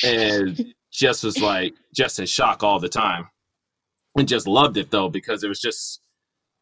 [0.04, 3.28] and just was like just in shock all the time,
[4.16, 6.00] and just loved it though because it was just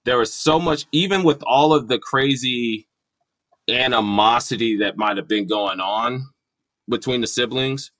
[0.04, 2.88] there was so much, even with all of the crazy
[3.68, 6.26] animosity that might have been going on
[6.88, 7.90] between the siblings,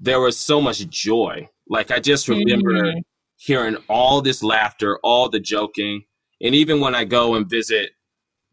[0.00, 1.48] there was so much joy.
[1.68, 2.98] Like I just remember mm-hmm.
[3.36, 6.02] hearing all this laughter, all the joking,
[6.40, 7.90] and even when I go and visit,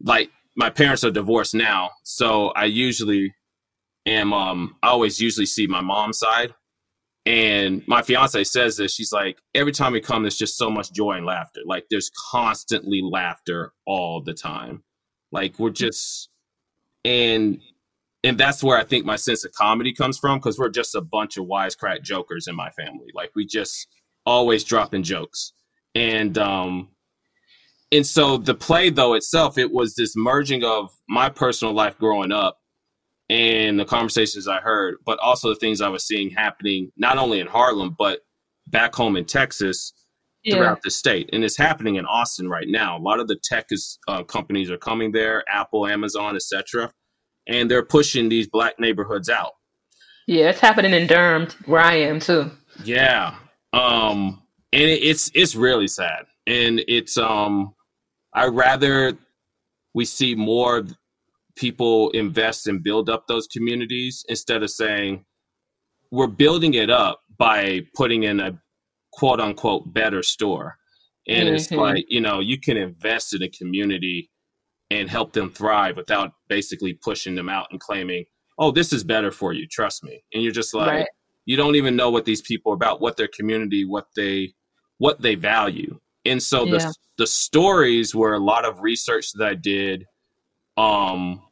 [0.00, 3.34] like my parents are divorced now, so I usually
[4.06, 4.32] am.
[4.32, 6.54] Um, I always usually see my mom's side,
[7.26, 8.94] and my fiance says this.
[8.94, 11.60] She's like, every time we come, there's just so much joy and laughter.
[11.66, 14.84] Like there's constantly laughter all the time.
[15.32, 16.28] Like we're just
[17.04, 17.60] and
[18.22, 21.00] and that's where I think my sense of comedy comes from because we're just a
[21.00, 23.08] bunch of wisecrack jokers in my family.
[23.12, 23.88] Like we just
[24.24, 25.52] always dropping jokes.
[25.96, 26.90] And um
[27.90, 32.30] and so the play though itself, it was this merging of my personal life growing
[32.30, 32.58] up
[33.28, 37.40] and the conversations I heard, but also the things I was seeing happening not only
[37.40, 38.20] in Harlem, but
[38.68, 39.92] back home in Texas
[40.44, 40.56] yeah.
[40.56, 41.30] throughout the state.
[41.32, 42.96] And it's happening in Austin right now.
[42.96, 46.92] A lot of the tech is, uh, companies are coming there, Apple, Amazon, etc
[47.46, 49.52] and they're pushing these black neighborhoods out.
[50.26, 52.50] Yeah, it's happening in Durham where I am too.
[52.84, 53.36] Yeah.
[53.72, 56.24] Um and it, it's it's really sad.
[56.46, 57.74] And it's um
[58.32, 59.16] I rather
[59.94, 60.84] we see more
[61.56, 65.24] people invest and build up those communities instead of saying
[66.10, 68.58] we're building it up by putting in a
[69.12, 70.76] quote unquote better store.
[71.28, 71.56] And mm-hmm.
[71.56, 74.30] it's like, you know, you can invest in a community
[74.90, 78.24] and help them thrive without basically pushing them out and claiming,
[78.58, 81.08] "Oh, this is better for you, trust me." And you're just like, right.
[81.44, 84.54] you don't even know what these people are about, what their community, what they
[84.98, 85.98] what they value.
[86.24, 86.78] And so yeah.
[86.78, 90.04] the the stories were a lot of research that I did
[90.76, 91.42] um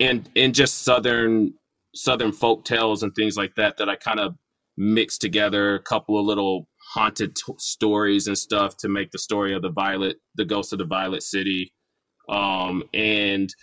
[0.00, 1.54] and in just southern
[1.94, 4.34] southern folk tales and things like that that I kind of
[4.76, 9.54] mixed together a couple of little haunted t- stories and stuff to make the story
[9.54, 11.72] of the violet the ghost of the violet city
[12.28, 13.54] um, and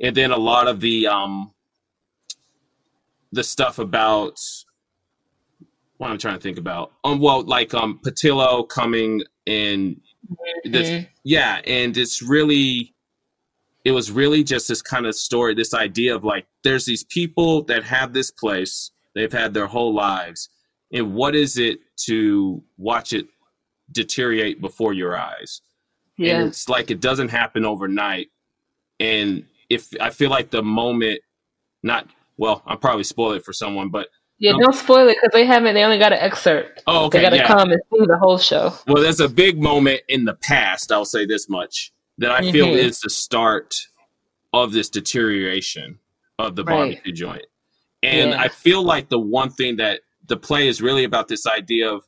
[0.00, 1.52] and then a lot of the um,
[3.32, 4.38] the stuff about
[5.98, 6.92] what I'm trying to think about.
[7.04, 10.00] Um, well, like um, Patillo coming in,
[10.66, 11.04] mm-hmm.
[11.24, 12.94] yeah, and it's really,
[13.84, 17.62] it was really just this kind of story, this idea of like, there's these people
[17.64, 20.48] that have this place, they've had their whole lives,
[20.92, 23.26] and what is it to watch it
[23.92, 25.62] deteriorate before your eyes?
[26.16, 26.40] Yeah.
[26.40, 28.28] And it's like it doesn't happen overnight.
[28.98, 31.20] And if I feel like the moment,
[31.82, 35.44] not well, I'm probably spoil it for someone, but yeah, don't spoil it because they
[35.44, 35.74] haven't.
[35.74, 36.82] They only got an excerpt.
[36.86, 37.18] Oh, okay.
[37.18, 37.46] They got to yeah.
[37.46, 38.74] come and see the whole show.
[38.86, 40.90] Well, there's a big moment in the past.
[40.90, 42.52] I'll say this much that I mm-hmm.
[42.52, 43.74] feel is the start
[44.52, 45.98] of this deterioration
[46.38, 47.46] of the barbecue joint,
[48.02, 48.40] and yeah.
[48.40, 52.04] I feel like the one thing that the play is really about this idea of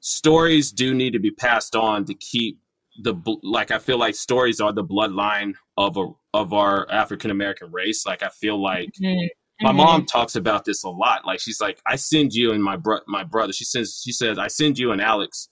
[0.00, 2.60] stories do need to be passed on to keep
[3.02, 7.70] the like I feel like stories are the bloodline of a of our African American
[7.72, 8.06] race.
[8.06, 9.26] Like I feel like mm-hmm.
[9.60, 9.76] my mm-hmm.
[9.76, 11.26] mom talks about this a lot.
[11.26, 13.52] Like she's like, I send you and my bro- my brother.
[13.52, 15.48] She says she says I send you and Alex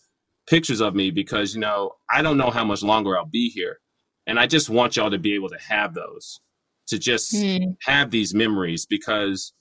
[0.46, 3.78] pictures of me because you know I don't know how much longer I'll be here,
[4.26, 6.40] and I just want y'all to be able to have those,
[6.88, 7.72] to just mm-hmm.
[7.82, 9.52] have these memories because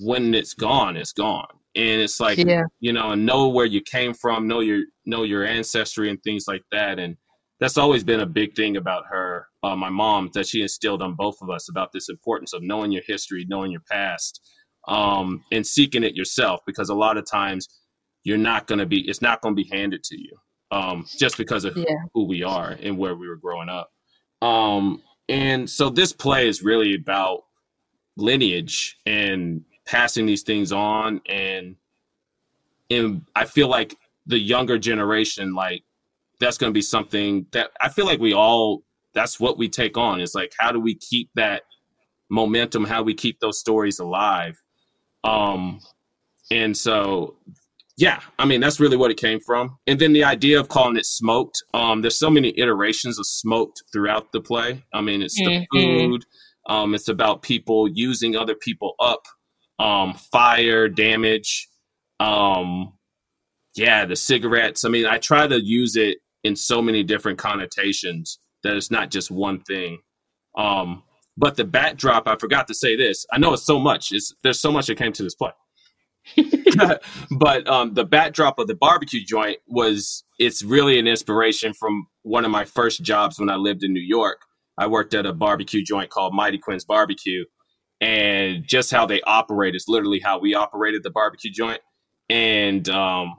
[0.00, 2.62] when it's gone, it's gone and it's like yeah.
[2.80, 6.44] you know and know where you came from know your know your ancestry and things
[6.46, 7.16] like that and
[7.60, 11.14] that's always been a big thing about her uh, my mom that she instilled on
[11.14, 14.40] both of us about this importance of knowing your history knowing your past
[14.86, 17.68] um, and seeking it yourself because a lot of times
[18.24, 20.36] you're not going to be it's not going to be handed to you
[20.70, 21.84] um, just because of yeah.
[22.14, 23.90] who we are and where we were growing up
[24.42, 27.44] um, and so this play is really about
[28.16, 31.76] lineage and passing these things on and
[32.90, 35.82] and I feel like the younger generation like
[36.40, 38.82] that's going to be something that I feel like we all
[39.14, 41.62] that's what we take on is like how do we keep that
[42.30, 44.60] momentum how we keep those stories alive
[45.24, 45.80] um
[46.50, 47.36] and so
[47.96, 50.96] yeah i mean that's really what it came from and then the idea of calling
[50.96, 55.40] it smoked um there's so many iterations of smoked throughout the play i mean it's
[55.40, 55.64] mm-hmm.
[55.76, 56.24] the food
[56.68, 59.22] um it's about people using other people up
[59.78, 61.68] um, fire damage,
[62.20, 62.92] um,
[63.76, 64.84] yeah, the cigarettes.
[64.84, 69.10] I mean, I try to use it in so many different connotations that it's not
[69.10, 69.98] just one thing.
[70.56, 71.02] Um,
[71.36, 73.26] but the backdrop, I forgot to say this.
[73.32, 74.12] I know it's so much.
[74.12, 75.50] It's, there's so much that came to this play.
[77.30, 82.44] but um, the backdrop of the barbecue joint was it's really an inspiration from one
[82.44, 84.38] of my first jobs when I lived in New York.
[84.76, 87.44] I worked at a barbecue joint called Mighty Quinn's Barbecue,
[88.00, 91.80] and just how they operate is literally how we operated the barbecue joint,
[92.28, 93.36] and um,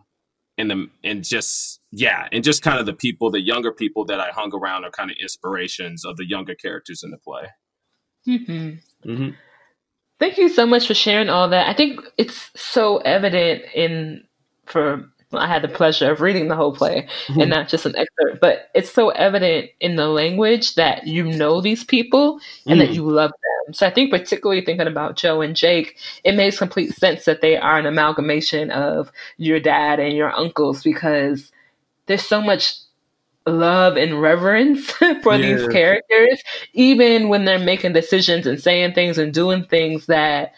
[0.58, 4.20] and the and just yeah, and just kind of the people, the younger people that
[4.20, 7.48] I hung around are kind of inspirations of the younger characters in the play.
[8.28, 9.10] Mm-hmm.
[9.10, 9.30] Mm-hmm.
[10.20, 11.68] Thank you so much for sharing all that.
[11.68, 14.24] I think it's so evident in
[14.66, 17.42] for I had the pleasure of reading the whole play mm-hmm.
[17.42, 21.62] and not just an excerpt, but it's so evident in the language that you know
[21.62, 22.86] these people and mm.
[22.86, 23.74] that you love them.
[23.74, 27.58] So I think particularly thinking about Joe and Jake, it makes complete sense that they
[27.58, 31.52] are an amalgamation of your dad and your uncles because
[32.06, 32.76] there's so much
[33.46, 35.38] love and reverence for yeah.
[35.38, 36.42] these characters,
[36.74, 40.54] even when they're making decisions and saying things and doing things that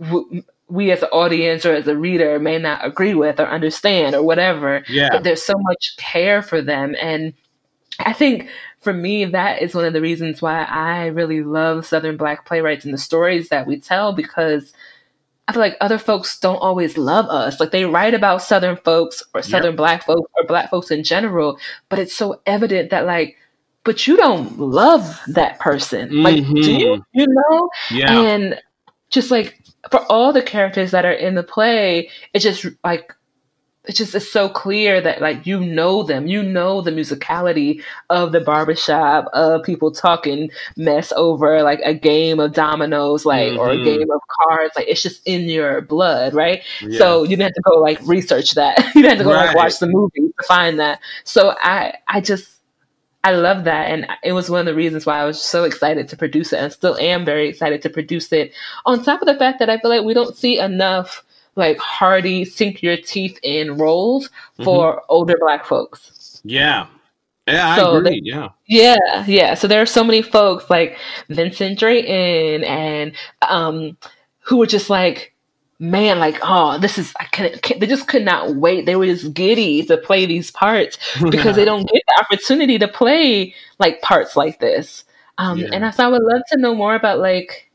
[0.00, 4.14] w- we as an audience or as a reader may not agree with or understand
[4.14, 4.82] or whatever.
[4.88, 5.10] Yeah.
[5.12, 6.94] But there's so much care for them.
[7.00, 7.34] And
[7.98, 8.48] I think
[8.80, 12.84] for me, that is one of the reasons why I really love Southern Black playwrights
[12.84, 14.72] and the stories that we tell because
[15.48, 17.58] I feel like other folks don't always love us.
[17.58, 19.76] Like they write about Southern folks or Southern yep.
[19.76, 23.36] Black folks or Black folks in general, but it's so evident that like,
[23.84, 26.08] but you don't love that person.
[26.08, 26.22] Mm-hmm.
[26.22, 26.88] Like, do you?
[26.88, 27.20] Mm-hmm.
[27.20, 27.70] You know?
[27.90, 28.20] Yeah.
[28.20, 28.60] And
[29.10, 33.12] just like for all the characters that are in the play, it's just like
[33.86, 38.32] it just is so clear that like you know them you know the musicality of
[38.32, 43.58] the barbershop of people talking mess over like a game of dominoes like mm-hmm.
[43.58, 43.84] or a mm-hmm.
[43.84, 46.98] game of cards like it's just in your blood right yeah.
[46.98, 49.46] so you didn't have to go like research that you didn't have to go right.
[49.46, 52.48] like watch the movie to find that so i i just
[53.24, 53.88] I love that.
[53.88, 56.58] And it was one of the reasons why I was so excited to produce it
[56.58, 58.52] and still am very excited to produce it.
[58.84, 61.24] On top of the fact that I feel like we don't see enough
[61.56, 64.30] like hearty, sink your teeth in roles
[64.64, 65.04] for mm-hmm.
[65.08, 66.40] older black folks.
[66.44, 66.86] Yeah.
[67.46, 68.10] Yeah, I so agree.
[68.10, 68.48] They, yeah.
[68.66, 69.54] Yeah, yeah.
[69.54, 70.96] So there are so many folks like
[71.28, 73.12] Vincent Drayton and
[73.48, 73.96] um
[74.40, 75.34] who were just like,
[75.78, 78.86] man, like, oh, this is I can't, can't they just could not wait.
[78.86, 80.98] They were just giddy to play these parts
[81.30, 85.04] because they don't get the opportunity to play like parts like this.
[85.38, 85.70] Um yeah.
[85.72, 87.71] and so I would love to know more about like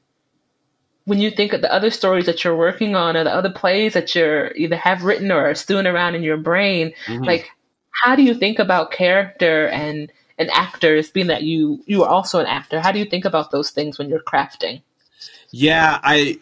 [1.07, 3.93] when you think of the other stories that you're working on or the other plays
[3.93, 7.23] that you're either have written or are stewing around in your brain, mm-hmm.
[7.23, 7.49] like
[8.03, 12.39] how do you think about character and and actors being that you you are also
[12.39, 14.81] an actor how do you think about those things when you're crafting
[15.51, 16.37] yeah i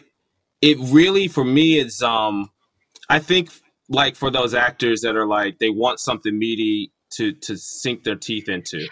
[0.62, 2.50] it really for me is um
[3.10, 3.50] i think
[3.88, 8.16] like for those actors that are like they want something meaty to to sink their
[8.16, 8.86] teeth into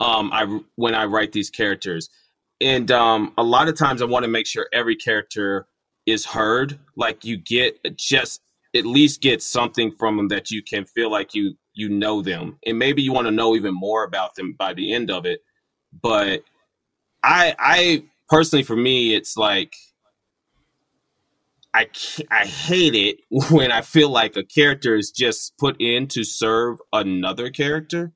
[0.00, 2.08] um i when i write these characters
[2.60, 5.66] and um, a lot of times I want to make sure every character
[6.06, 6.78] is heard.
[6.96, 8.40] Like you get just
[8.74, 12.58] at least get something from them that you can feel like you you know them,
[12.66, 15.40] and maybe you want to know even more about them by the end of it.
[16.02, 16.42] But
[17.22, 19.74] I I personally for me it's like
[21.72, 21.88] I
[22.30, 23.18] I hate it
[23.50, 28.12] when I feel like a character is just put in to serve another character.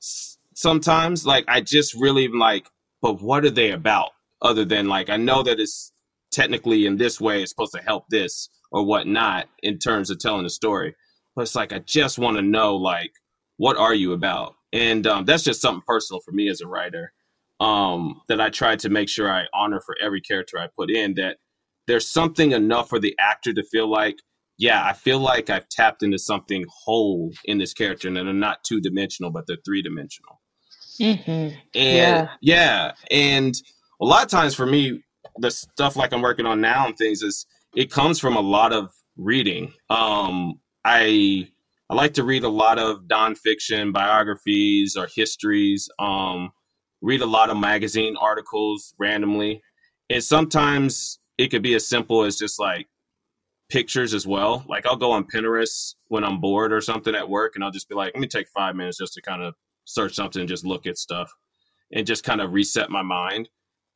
[0.00, 2.68] Sometimes like I just really like
[3.02, 4.10] but what are they about
[4.42, 5.92] other than like I know that it's
[6.32, 10.44] technically in this way it's supposed to help this or whatnot in terms of telling
[10.44, 10.94] the story.
[11.34, 13.12] But it's like I just want to know like
[13.56, 14.54] what are you about?
[14.72, 17.12] And um, that's just something personal for me as a writer
[17.60, 21.14] um, that I try to make sure I honor for every character I put in.
[21.14, 21.36] That
[21.86, 24.16] there's something enough for the actor to feel like,
[24.56, 28.64] yeah, I feel like I've tapped into something whole in this character, and they're not
[28.64, 30.39] two dimensional, but they're three dimensional.
[31.00, 31.30] Mm-hmm.
[31.30, 32.28] And yeah.
[32.40, 33.54] yeah, and
[34.00, 35.02] a lot of times for me,
[35.38, 38.72] the stuff like I'm working on now and things is it comes from a lot
[38.72, 39.72] of reading.
[39.88, 41.48] Um, I
[41.88, 45.88] I like to read a lot of nonfiction biographies or histories.
[45.98, 46.50] Um,
[47.00, 49.62] read a lot of magazine articles randomly,
[50.10, 52.86] and sometimes it could be as simple as just like
[53.70, 54.64] pictures as well.
[54.68, 57.88] Like I'll go on Pinterest when I'm bored or something at work, and I'll just
[57.88, 60.66] be like, let me take five minutes just to kind of search something and just
[60.66, 61.30] look at stuff
[61.92, 63.48] and just kind of reset my mind.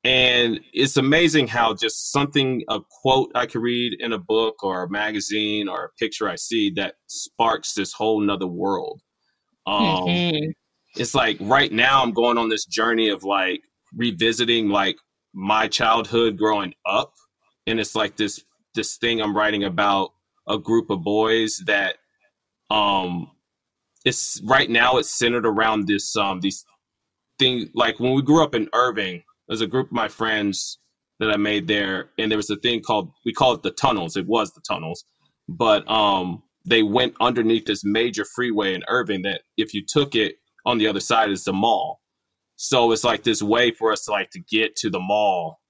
[0.04, 4.82] And it's amazing how just something, a quote I could read in a book or
[4.82, 9.00] a magazine or a picture I see that sparks this whole nother world.
[9.66, 10.50] Um, mm-hmm.
[10.96, 13.62] It's like right now I'm going on this journey of like
[13.96, 14.96] revisiting like
[15.32, 17.12] my childhood growing up.
[17.66, 20.10] And it's like this, this thing I'm writing about
[20.46, 21.96] a group of boys that
[22.70, 23.30] um
[24.04, 26.64] it's right now it's centered around this um these
[27.38, 30.78] thing like when we grew up in Irving, there's a group of my friends
[31.20, 34.16] that I made there, and there was a thing called we call it the tunnels.
[34.16, 35.04] It was the tunnels,
[35.48, 40.36] but um, they went underneath this major freeway in Irving that if you took it
[40.66, 42.00] on the other side is the mall.
[42.56, 45.60] So it's like this way for us to like to get to the mall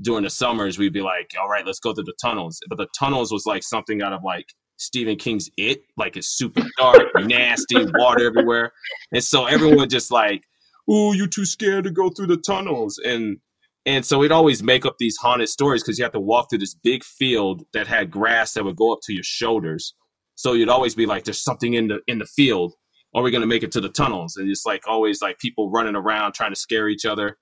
[0.00, 0.78] during the summers.
[0.78, 2.60] We'd be like, all right, let's go through the tunnels.
[2.68, 4.46] But the tunnels was like something out of like
[4.84, 8.72] Stephen King's It, like it's super dark, nasty, water everywhere,
[9.12, 10.44] and so everyone just like,
[10.90, 13.38] "Ooh, you're too scared to go through the tunnels," and
[13.86, 16.60] and so we'd always make up these haunted stories because you have to walk through
[16.60, 19.94] this big field that had grass that would go up to your shoulders.
[20.36, 22.74] So you'd always be like, "There's something in the in the field.
[23.14, 25.96] Are we gonna make it to the tunnels?" And it's like always like people running
[25.96, 27.38] around trying to scare each other,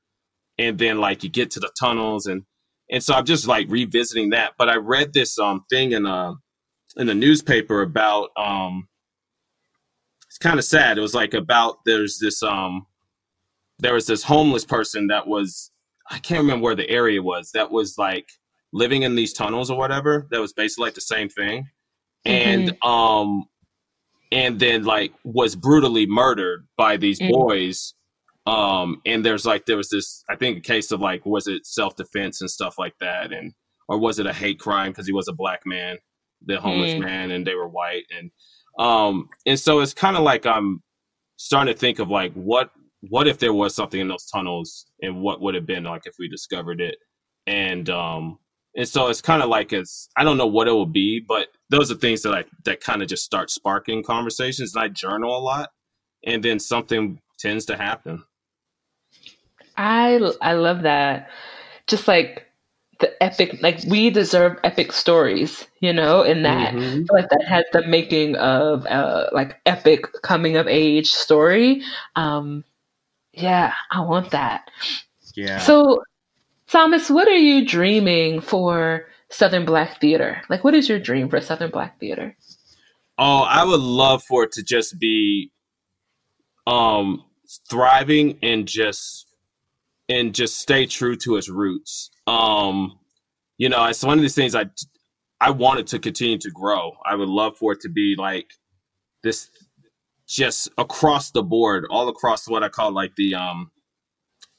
[0.59, 2.45] and then like you get to the tunnels and
[2.93, 4.53] and so I'm just like revisiting that.
[4.59, 6.34] But I read this um thing in a
[6.97, 8.88] in the newspaper about um
[10.28, 10.97] it's kind of sad.
[10.97, 12.86] It was like about there's this um
[13.78, 15.70] there was this homeless person that was
[16.11, 18.28] I can't remember where the area was that was like
[18.72, 21.68] living in these tunnels or whatever that was basically like the same thing
[22.24, 22.88] and mm-hmm.
[22.88, 23.45] um
[24.30, 27.32] and then like was brutally murdered by these mm-hmm.
[27.32, 27.95] boys
[28.47, 31.66] um and there's like there was this i think a case of like was it
[31.66, 33.53] self-defense and stuff like that and
[33.88, 35.99] or was it a hate crime because he was a black man
[36.47, 37.01] the homeless mm.
[37.01, 38.05] man and they were white.
[38.16, 38.30] And
[38.78, 40.82] um and so it's kind of like i'm
[41.36, 42.70] starting to think of like what
[43.11, 46.14] what if there was something in those tunnels and what would have been like if
[46.18, 46.97] we discovered it?
[47.47, 48.38] And um
[48.74, 51.49] and so it's kind of like it's i don't know what it will be but
[51.68, 54.74] those are things that i that kind of just start sparking conversations.
[54.74, 55.70] And i journal a lot
[56.24, 58.22] and then something tends to happen.
[59.76, 61.30] I i love that.
[61.86, 62.47] Just like
[63.03, 66.72] the epic like we deserve epic stories you know in that.
[66.72, 67.05] Mm-hmm.
[67.11, 71.82] like that has the making of uh like epic coming of age story.
[72.16, 72.64] Um
[73.34, 74.70] yeah i want that.
[75.34, 75.59] Yeah.
[75.59, 76.03] So
[76.68, 80.40] thomas what are you dreaming for southern black theater?
[80.48, 82.36] Like what is your dream for southern black theater?
[83.18, 85.50] Oh i would love for it to just be
[86.68, 87.24] um
[87.68, 89.26] thriving and just
[90.09, 92.98] and just stay true to its roots um,
[93.58, 94.66] you know, it's one of these things I
[95.40, 96.92] I wanted to continue to grow.
[97.04, 98.46] I would love for it to be like
[99.22, 99.50] this
[100.28, 103.70] just across the board, all across what I call like the um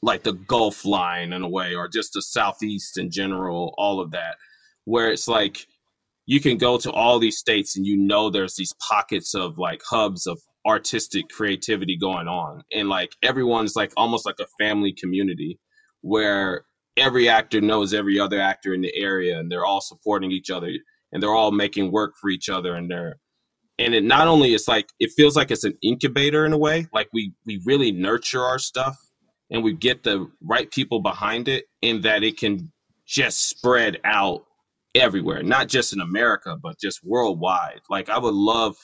[0.02, 4.12] like the Gulf line in a way, or just the southeast in general, all of
[4.12, 4.36] that,
[4.86, 5.66] where it's like
[6.26, 9.82] you can go to all these states and you know there's these pockets of like
[9.90, 12.64] hubs of artistic creativity going on.
[12.72, 15.60] And like everyone's like almost like a family community
[16.02, 16.66] where
[16.98, 20.72] every actor knows every other actor in the area and they're all supporting each other
[21.12, 23.18] and they're all making work for each other and they're
[23.80, 26.88] and it not only is like it feels like it's an incubator in a way
[26.94, 28.96] like we we really nurture our stuff
[29.50, 32.72] and we get the right people behind it in that it can
[33.06, 34.44] just spread out
[34.96, 37.82] everywhere not just in america but just worldwide.
[37.90, 38.76] Like i would love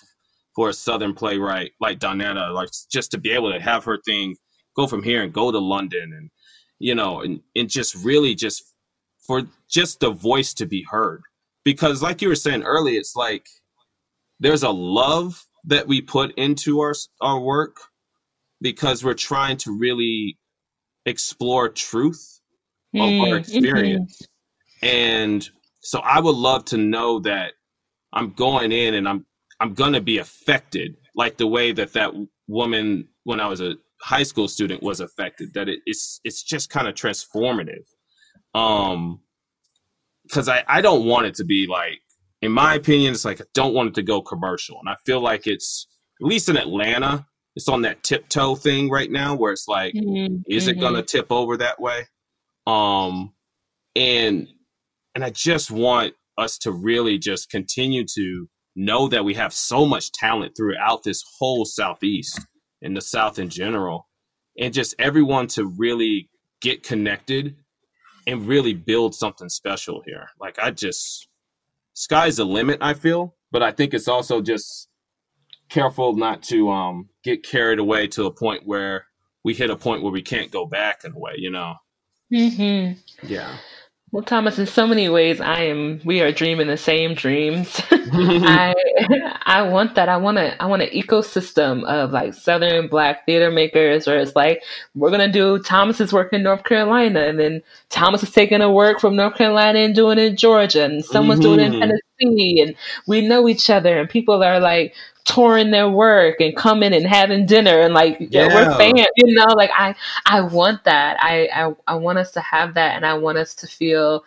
[0.56, 4.36] for a southern playwright like Donnetta like just to be able to have her thing
[4.76, 6.32] go from here and go to london and
[6.80, 8.64] you know, and, and just really just
[9.26, 11.22] for just the voice to be heard.
[11.64, 13.46] Because like you were saying earlier, it's like
[14.40, 17.78] there's a love that we put into our our work
[18.62, 20.38] because we're trying to really
[21.06, 22.40] explore truth
[22.96, 23.38] of mm, our mm-hmm.
[23.38, 24.22] experience.
[24.22, 24.88] Mm-hmm.
[24.88, 25.50] And
[25.82, 27.54] so I would love to know that
[28.14, 29.26] I'm going in and I'm
[29.60, 32.14] I'm going to be affected like the way that that
[32.48, 36.70] woman when I was a high school student was affected that it, it's it's just
[36.70, 37.86] kind of transformative
[38.56, 39.20] um
[40.24, 42.00] because I, I don't want it to be like
[42.42, 45.20] in my opinion it's like i don't want it to go commercial and i feel
[45.20, 45.88] like it's
[46.22, 47.26] at least in atlanta
[47.56, 50.38] it's on that tiptoe thing right now where it's like mm-hmm.
[50.48, 50.82] is it mm-hmm.
[50.82, 52.06] gonna tip over that way
[52.68, 53.34] um
[53.96, 54.48] and
[55.14, 59.86] and i just want us to really just continue to know that we have so
[59.86, 62.40] much talent throughout this whole southeast
[62.82, 64.08] in the South in general,
[64.58, 66.30] and just everyone to really
[66.62, 67.56] get connected
[68.28, 70.30] and really build something special here.
[70.40, 71.28] Like I just
[71.94, 74.88] sky's the limit, I feel, but I think it's also just
[75.70, 79.06] careful not to um get carried away to a point where
[79.44, 81.76] we hit a point where we can't go back in a way, you know.
[82.32, 82.98] Mhm.
[83.24, 83.58] Yeah.
[84.12, 86.02] Well, Thomas, in so many ways, I am.
[86.04, 87.80] We are dreaming the same dreams.
[87.92, 88.74] I,
[89.44, 90.10] I want that.
[90.10, 90.60] I want to.
[90.62, 94.64] I want an ecosystem of like Southern Black theater makers, where it's like
[94.96, 99.00] we're gonna do Thomas's work in North Carolina, and then Thomas is taking a work
[99.00, 101.56] from North Carolina and doing it in Georgia, and someone's mm-hmm.
[101.56, 102.09] doing it in mm-hmm.
[102.22, 102.76] And
[103.08, 104.94] we know each other, and people are like
[105.26, 108.48] touring their work and coming and having dinner and like yeah.
[108.48, 109.94] we're fans you know like i
[110.26, 113.54] i want that I, I i want us to have that and i want us
[113.56, 114.24] to feel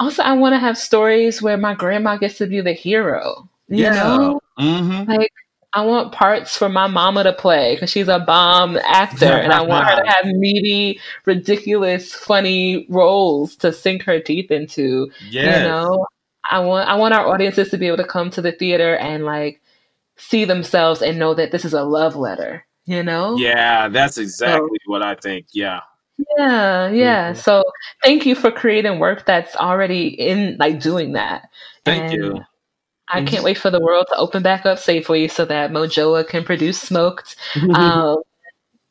[0.00, 3.48] also I want to have stories where my grandma gets to be the hero.
[3.68, 3.94] You Yeah.
[3.94, 5.10] know, Mm-hmm.
[5.10, 5.32] like
[5.74, 9.62] I want parts for my mama to play because she's a bomb actor, and I
[9.62, 15.10] want her to have meaty, ridiculous, funny roles to sink her teeth into.
[15.30, 15.62] Yeah.
[15.62, 16.06] You know,
[16.52, 19.24] I want I want our audiences to be able to come to the theater and
[19.24, 19.60] like
[20.16, 22.64] see themselves and know that this is a love letter.
[22.84, 25.46] You know, Yeah, that's exactly what I think.
[25.52, 25.80] Yeah.
[26.36, 27.32] yeah, yeah.
[27.32, 27.36] Mhm.
[27.36, 27.62] So
[28.02, 31.48] thank you for creating work that's already in like doing that.
[31.84, 32.40] Thank And you.
[33.08, 33.26] I Mhm.
[33.28, 36.80] can't wait for the world to open back up safely so that Mojoa can produce
[36.80, 37.36] smoked.
[37.74, 38.16] Um,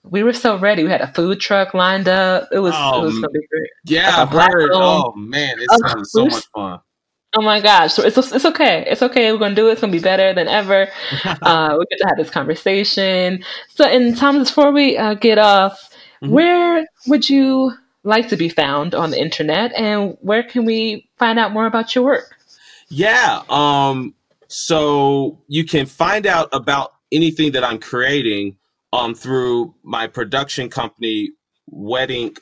[0.03, 0.84] we were so ready.
[0.84, 2.47] We had a food truck lined up.
[2.51, 3.70] It was it was gonna be great.
[3.86, 4.72] yeah, like a I've black heard.
[4.72, 6.80] owned- Oh man, it Oh, sounds so much fun.
[7.38, 7.93] Oh my gosh!
[7.93, 8.84] So it's it's okay.
[8.88, 9.32] It's okay.
[9.32, 9.73] We're gonna do it.
[9.73, 10.88] It's gonna be better than ever.
[11.41, 13.43] Uh, we get to have this conversation.
[13.69, 15.89] So, and Thomas, before we uh, get off,
[16.21, 16.29] Mhm.
[16.29, 17.71] where would you
[18.03, 21.95] like to be found on the internet, and where can we find out more about
[21.95, 22.36] your work?
[22.89, 23.43] Yeah.
[23.49, 24.13] Um.
[24.47, 28.57] So you can find out about anything that I'm creating
[28.93, 31.29] um through my production company,
[31.73, 32.39] WhetInk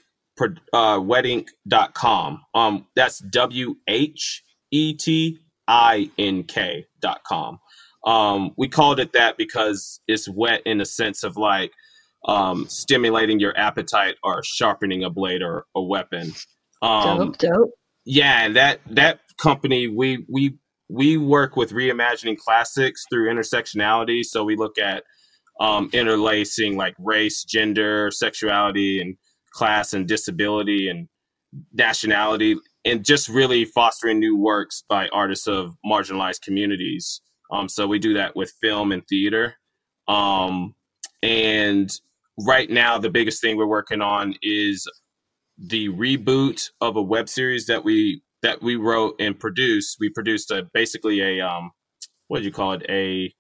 [0.74, 2.42] uh, WhetInk.com.
[2.56, 2.88] Um.
[2.96, 7.60] That's W H E T I N K dot com.
[8.06, 8.52] Um.
[8.58, 11.72] We called it that because it's whet in the sense of like
[12.26, 16.34] um stimulating your appetite or sharpening a blade or a weapon.
[16.82, 17.72] Um, dope, dope.
[18.06, 20.56] yeah, and that that company we we
[20.90, 24.24] we work with reimagining classics through intersectionality.
[24.24, 25.04] So we look at
[25.60, 29.16] um, interlacing like race, gender, sexuality, and
[29.54, 31.08] class and disability and
[31.74, 32.56] nationality,
[32.86, 37.22] and just really fostering new works by artists of marginalized communities.
[37.52, 39.56] Um, so we do that with film and theater.
[40.08, 40.76] Um,
[41.22, 41.92] and
[42.46, 44.88] right now, the biggest thing we're working on is
[45.58, 49.98] the reboot of a web series that we that we wrote and produced.
[50.00, 51.72] We produced a basically a um
[52.28, 53.34] what do you call it a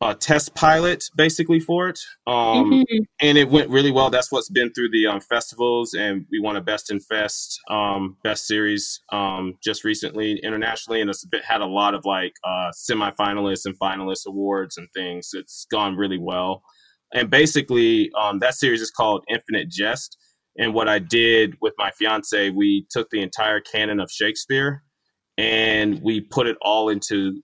[0.00, 1.98] a test pilot basically for it.
[2.26, 3.04] Um Mhm.
[3.20, 4.10] and it went really well.
[4.10, 8.16] That's what's been through the um, festivals, and we won a Best in Fest, um,
[8.22, 12.70] Best Series um, just recently internationally, and it's been, had a lot of like uh,
[12.72, 15.30] semifinalists and finalists awards and things.
[15.32, 16.62] It's gone really well,
[17.12, 20.16] and basically um, that series is called Infinite Jest.
[20.60, 24.82] And what I did with my fiance, we took the entire canon of Shakespeare
[25.36, 27.40] and we put it all into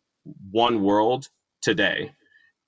[0.50, 1.28] one world
[1.62, 2.10] today.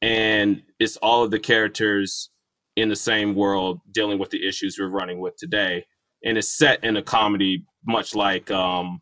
[0.03, 2.31] And it's all of the characters
[2.77, 5.87] in the same world dealing with the issues we're running with today.
[6.25, 9.01] And it's set in a comedy, much like um,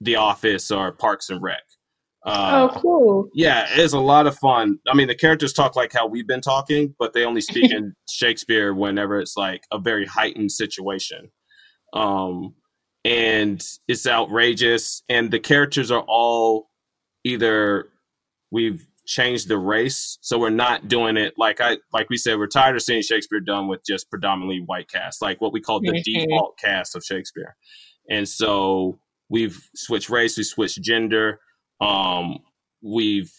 [0.00, 1.62] The Office or Parks and Rec.
[2.24, 3.28] Uh, oh, cool.
[3.32, 4.78] yeah, it's a lot of fun.
[4.86, 7.94] I mean, the characters talk like how we've been talking, but they only speak in
[8.08, 11.30] Shakespeare whenever it's like a very heightened situation.
[11.94, 12.54] Um,
[13.04, 15.02] and it's outrageous.
[15.08, 16.68] And the characters are all
[17.24, 17.88] either
[18.50, 22.38] we've changed the race, so we're not doing it like I like we said.
[22.38, 25.80] We're tired of seeing Shakespeare done with just predominantly white cast, like what we call
[25.80, 27.56] the default cast of Shakespeare.
[28.08, 28.98] And so
[29.28, 31.40] we've switched race, we switched gender
[31.80, 32.38] um
[32.82, 33.32] we've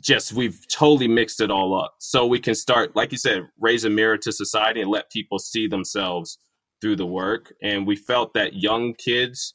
[0.00, 3.84] just we've totally mixed it all up so we can start like you said raise
[3.84, 6.38] a mirror to society and let people see themselves
[6.80, 9.54] through the work and we felt that young kids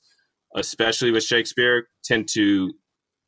[0.56, 2.72] especially with shakespeare tend to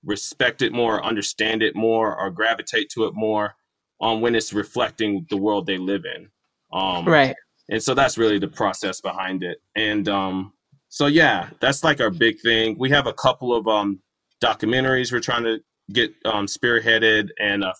[0.06, 3.56] respect it more understand it more or gravitate to it more
[4.02, 6.30] um, when it's reflecting the world they live in.
[6.72, 7.36] Um, Right.
[7.70, 9.60] and so that's really the process behind it.
[9.76, 10.54] And um
[10.90, 12.76] so yeah that's like our big thing.
[12.78, 14.00] We have a couple of um
[14.44, 15.60] documentaries we're trying to
[15.92, 17.74] get um spearheaded and uh,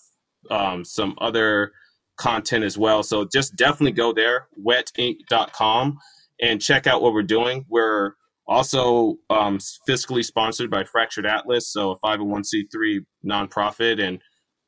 [0.50, 1.72] um some other
[2.16, 3.02] content as well.
[3.02, 5.98] So just definitely go there whetink.com
[6.40, 7.64] and check out what we're doing.
[7.68, 8.12] We're
[8.46, 14.20] also um fiscally sponsored by fractured atlas so a 501c3 nonprofit and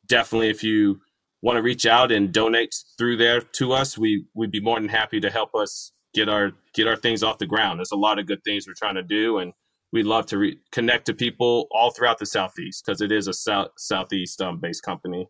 [0.08, 1.00] definitely if you
[1.42, 4.88] want to reach out and donate through there to us, we we'd be more than
[4.88, 7.78] happy to help us get our get our things off the ground.
[7.78, 9.52] There's a lot of good things we're trying to do, and
[9.92, 13.32] we'd love to re- connect to people all throughout the southeast because it is a
[13.32, 15.28] south southeast um, based company.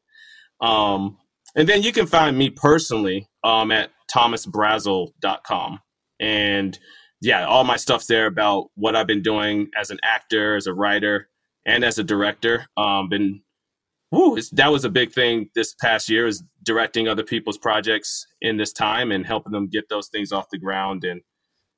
[0.60, 1.18] Um,
[1.54, 5.80] and then you can find me personally um, at thomasbrazel.com.
[6.18, 6.78] And
[7.26, 10.72] yeah, all my stuff's there about what I've been doing as an actor, as a
[10.72, 11.28] writer,
[11.66, 12.66] and as a director.
[12.76, 13.42] Um, been
[14.12, 18.58] it's, that was a big thing this past year is directing other people's projects in
[18.58, 21.02] this time and helping them get those things off the ground.
[21.02, 21.20] And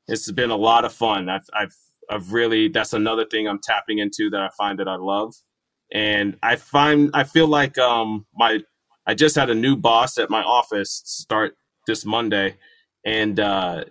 [0.07, 1.31] it's been a lot of fun.
[1.31, 1.75] I've i've,
[2.11, 5.35] I've really that's another thing i'm tapping into that i find that i love.
[5.91, 8.61] And i find i feel like um my
[9.07, 12.59] i just had a new boss at my office start this monday.
[13.07, 13.85] And uh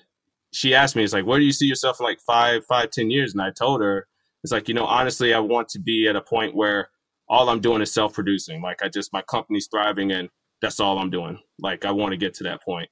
[0.54, 3.10] she asked me, it's like, where do you see yourself in like five, five, ten
[3.12, 3.34] years?
[3.34, 4.08] And I told her,
[4.44, 6.90] it's like, you know, honestly, I want to be at a point where
[7.28, 8.62] all I'm doing is self producing.
[8.62, 10.30] Like I just, my company's thriving and
[10.62, 11.40] that's all I'm doing.
[11.60, 12.90] Like I want to get to that point.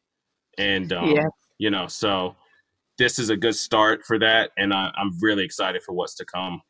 [0.58, 1.28] And, um, yeah.
[1.58, 2.36] you know, so
[2.97, 4.51] this is a good start for that.
[4.58, 6.62] And I, I'm really excited for what's to come.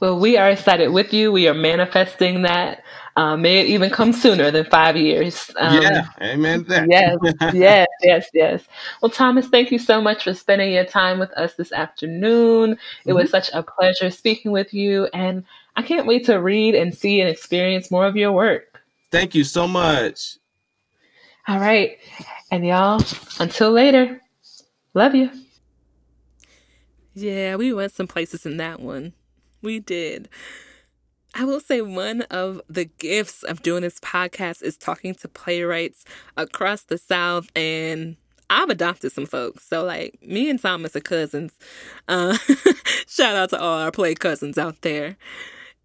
[0.00, 1.30] Well, we are excited with you.
[1.30, 2.82] We are manifesting that.
[3.16, 5.50] Um, may it even come sooner than five years.
[5.56, 6.64] Um, yeah, amen.
[6.88, 7.16] yes,
[7.52, 8.64] yes, yes, yes.
[9.00, 12.72] Well, Thomas, thank you so much for spending your time with us this afternoon.
[12.72, 13.14] It mm-hmm.
[13.14, 15.44] was such a pleasure speaking with you, and
[15.76, 18.80] I can't wait to read and see and experience more of your work.
[19.10, 20.38] Thank you so much.
[21.46, 21.98] All right.
[22.50, 23.02] And y'all,
[23.40, 24.20] until later,
[24.94, 25.30] love you.
[27.14, 29.12] Yeah, we went some places in that one.
[29.60, 30.28] We did.
[31.34, 36.04] I will say one of the gifts of doing this podcast is talking to playwrights
[36.36, 38.16] across the South, and
[38.50, 39.66] I've adopted some folks.
[39.66, 41.54] So, like, me and Thomas are cousins.
[42.06, 42.36] Uh,
[43.08, 45.16] shout out to all our play cousins out there.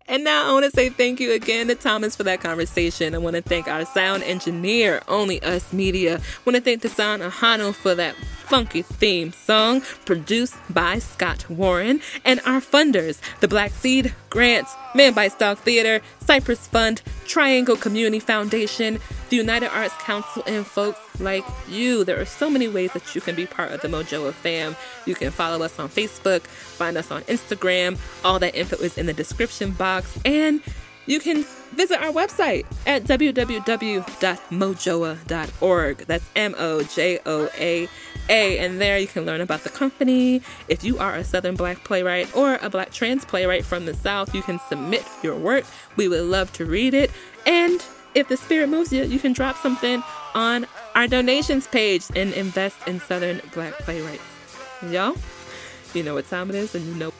[0.09, 3.13] And now I want to say thank you again to Thomas for that conversation.
[3.13, 6.15] I want to thank our sound engineer, Only Us Media.
[6.15, 11.49] I want to thank the sound Ahano for that funky theme song produced by Scott
[11.49, 11.99] Warren.
[12.23, 18.19] And our funders, the Black Seed Grants, Man Bites Dog Theater, Cypress Fund, Triangle Community
[18.19, 18.99] Foundation,
[19.29, 22.03] the United Arts Council, and folks like you.
[22.03, 24.75] There are so many ways that you can be part of the Mojoa fam.
[25.05, 27.97] You can follow us on Facebook, find us on Instagram.
[28.23, 30.17] All that info is in the description box.
[30.25, 30.61] And
[31.05, 35.97] you can visit our website at www.mojoa.org.
[35.99, 37.87] That's M O J O A
[38.29, 38.59] A.
[38.59, 40.41] And there you can learn about the company.
[40.67, 44.33] If you are a Southern Black playwright or a Black trans playwright from the South,
[44.33, 45.65] you can submit your work.
[45.95, 47.11] We would love to read it.
[47.45, 47.83] And
[48.15, 50.03] if the spirit moves you, you can drop something
[50.33, 50.65] on
[50.95, 54.23] our donations page and invest in Southern Black playwrights.
[54.89, 55.15] Y'all,
[55.93, 57.13] you know what time it is, and you know.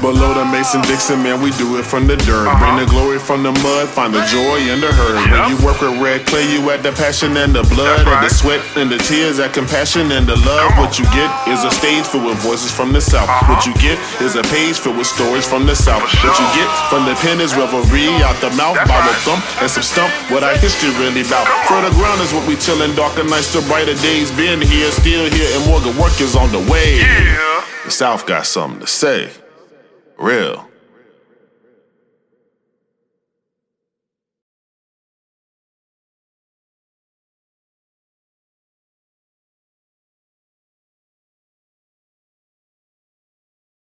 [0.00, 2.48] Below the Mason Dixon, man, we do it from the dirt.
[2.48, 2.56] Uh-huh.
[2.56, 5.20] Bring the glory from the mud, find the joy in the hurt.
[5.28, 5.28] Yep.
[5.28, 8.16] When you work with red clay, you add the passion and the blood, right.
[8.16, 10.72] and the sweat and the tears, that compassion and the love.
[10.80, 13.28] What you get is a stage filled with voices from the south.
[13.28, 13.52] Uh-huh.
[13.52, 16.00] What you get is a page filled with stories from the south.
[16.24, 19.68] What you get from the pen is revelry out the mouth, by the thump and
[19.68, 20.08] some stump.
[20.32, 21.44] What our history really about.
[21.68, 24.32] For the ground is what we chillin', darker nights to brighter days.
[24.32, 27.04] Been here, still here, and more good work is on the way.
[27.04, 27.60] Yeah.
[27.84, 29.28] The South got something to say.
[30.20, 30.69] Real.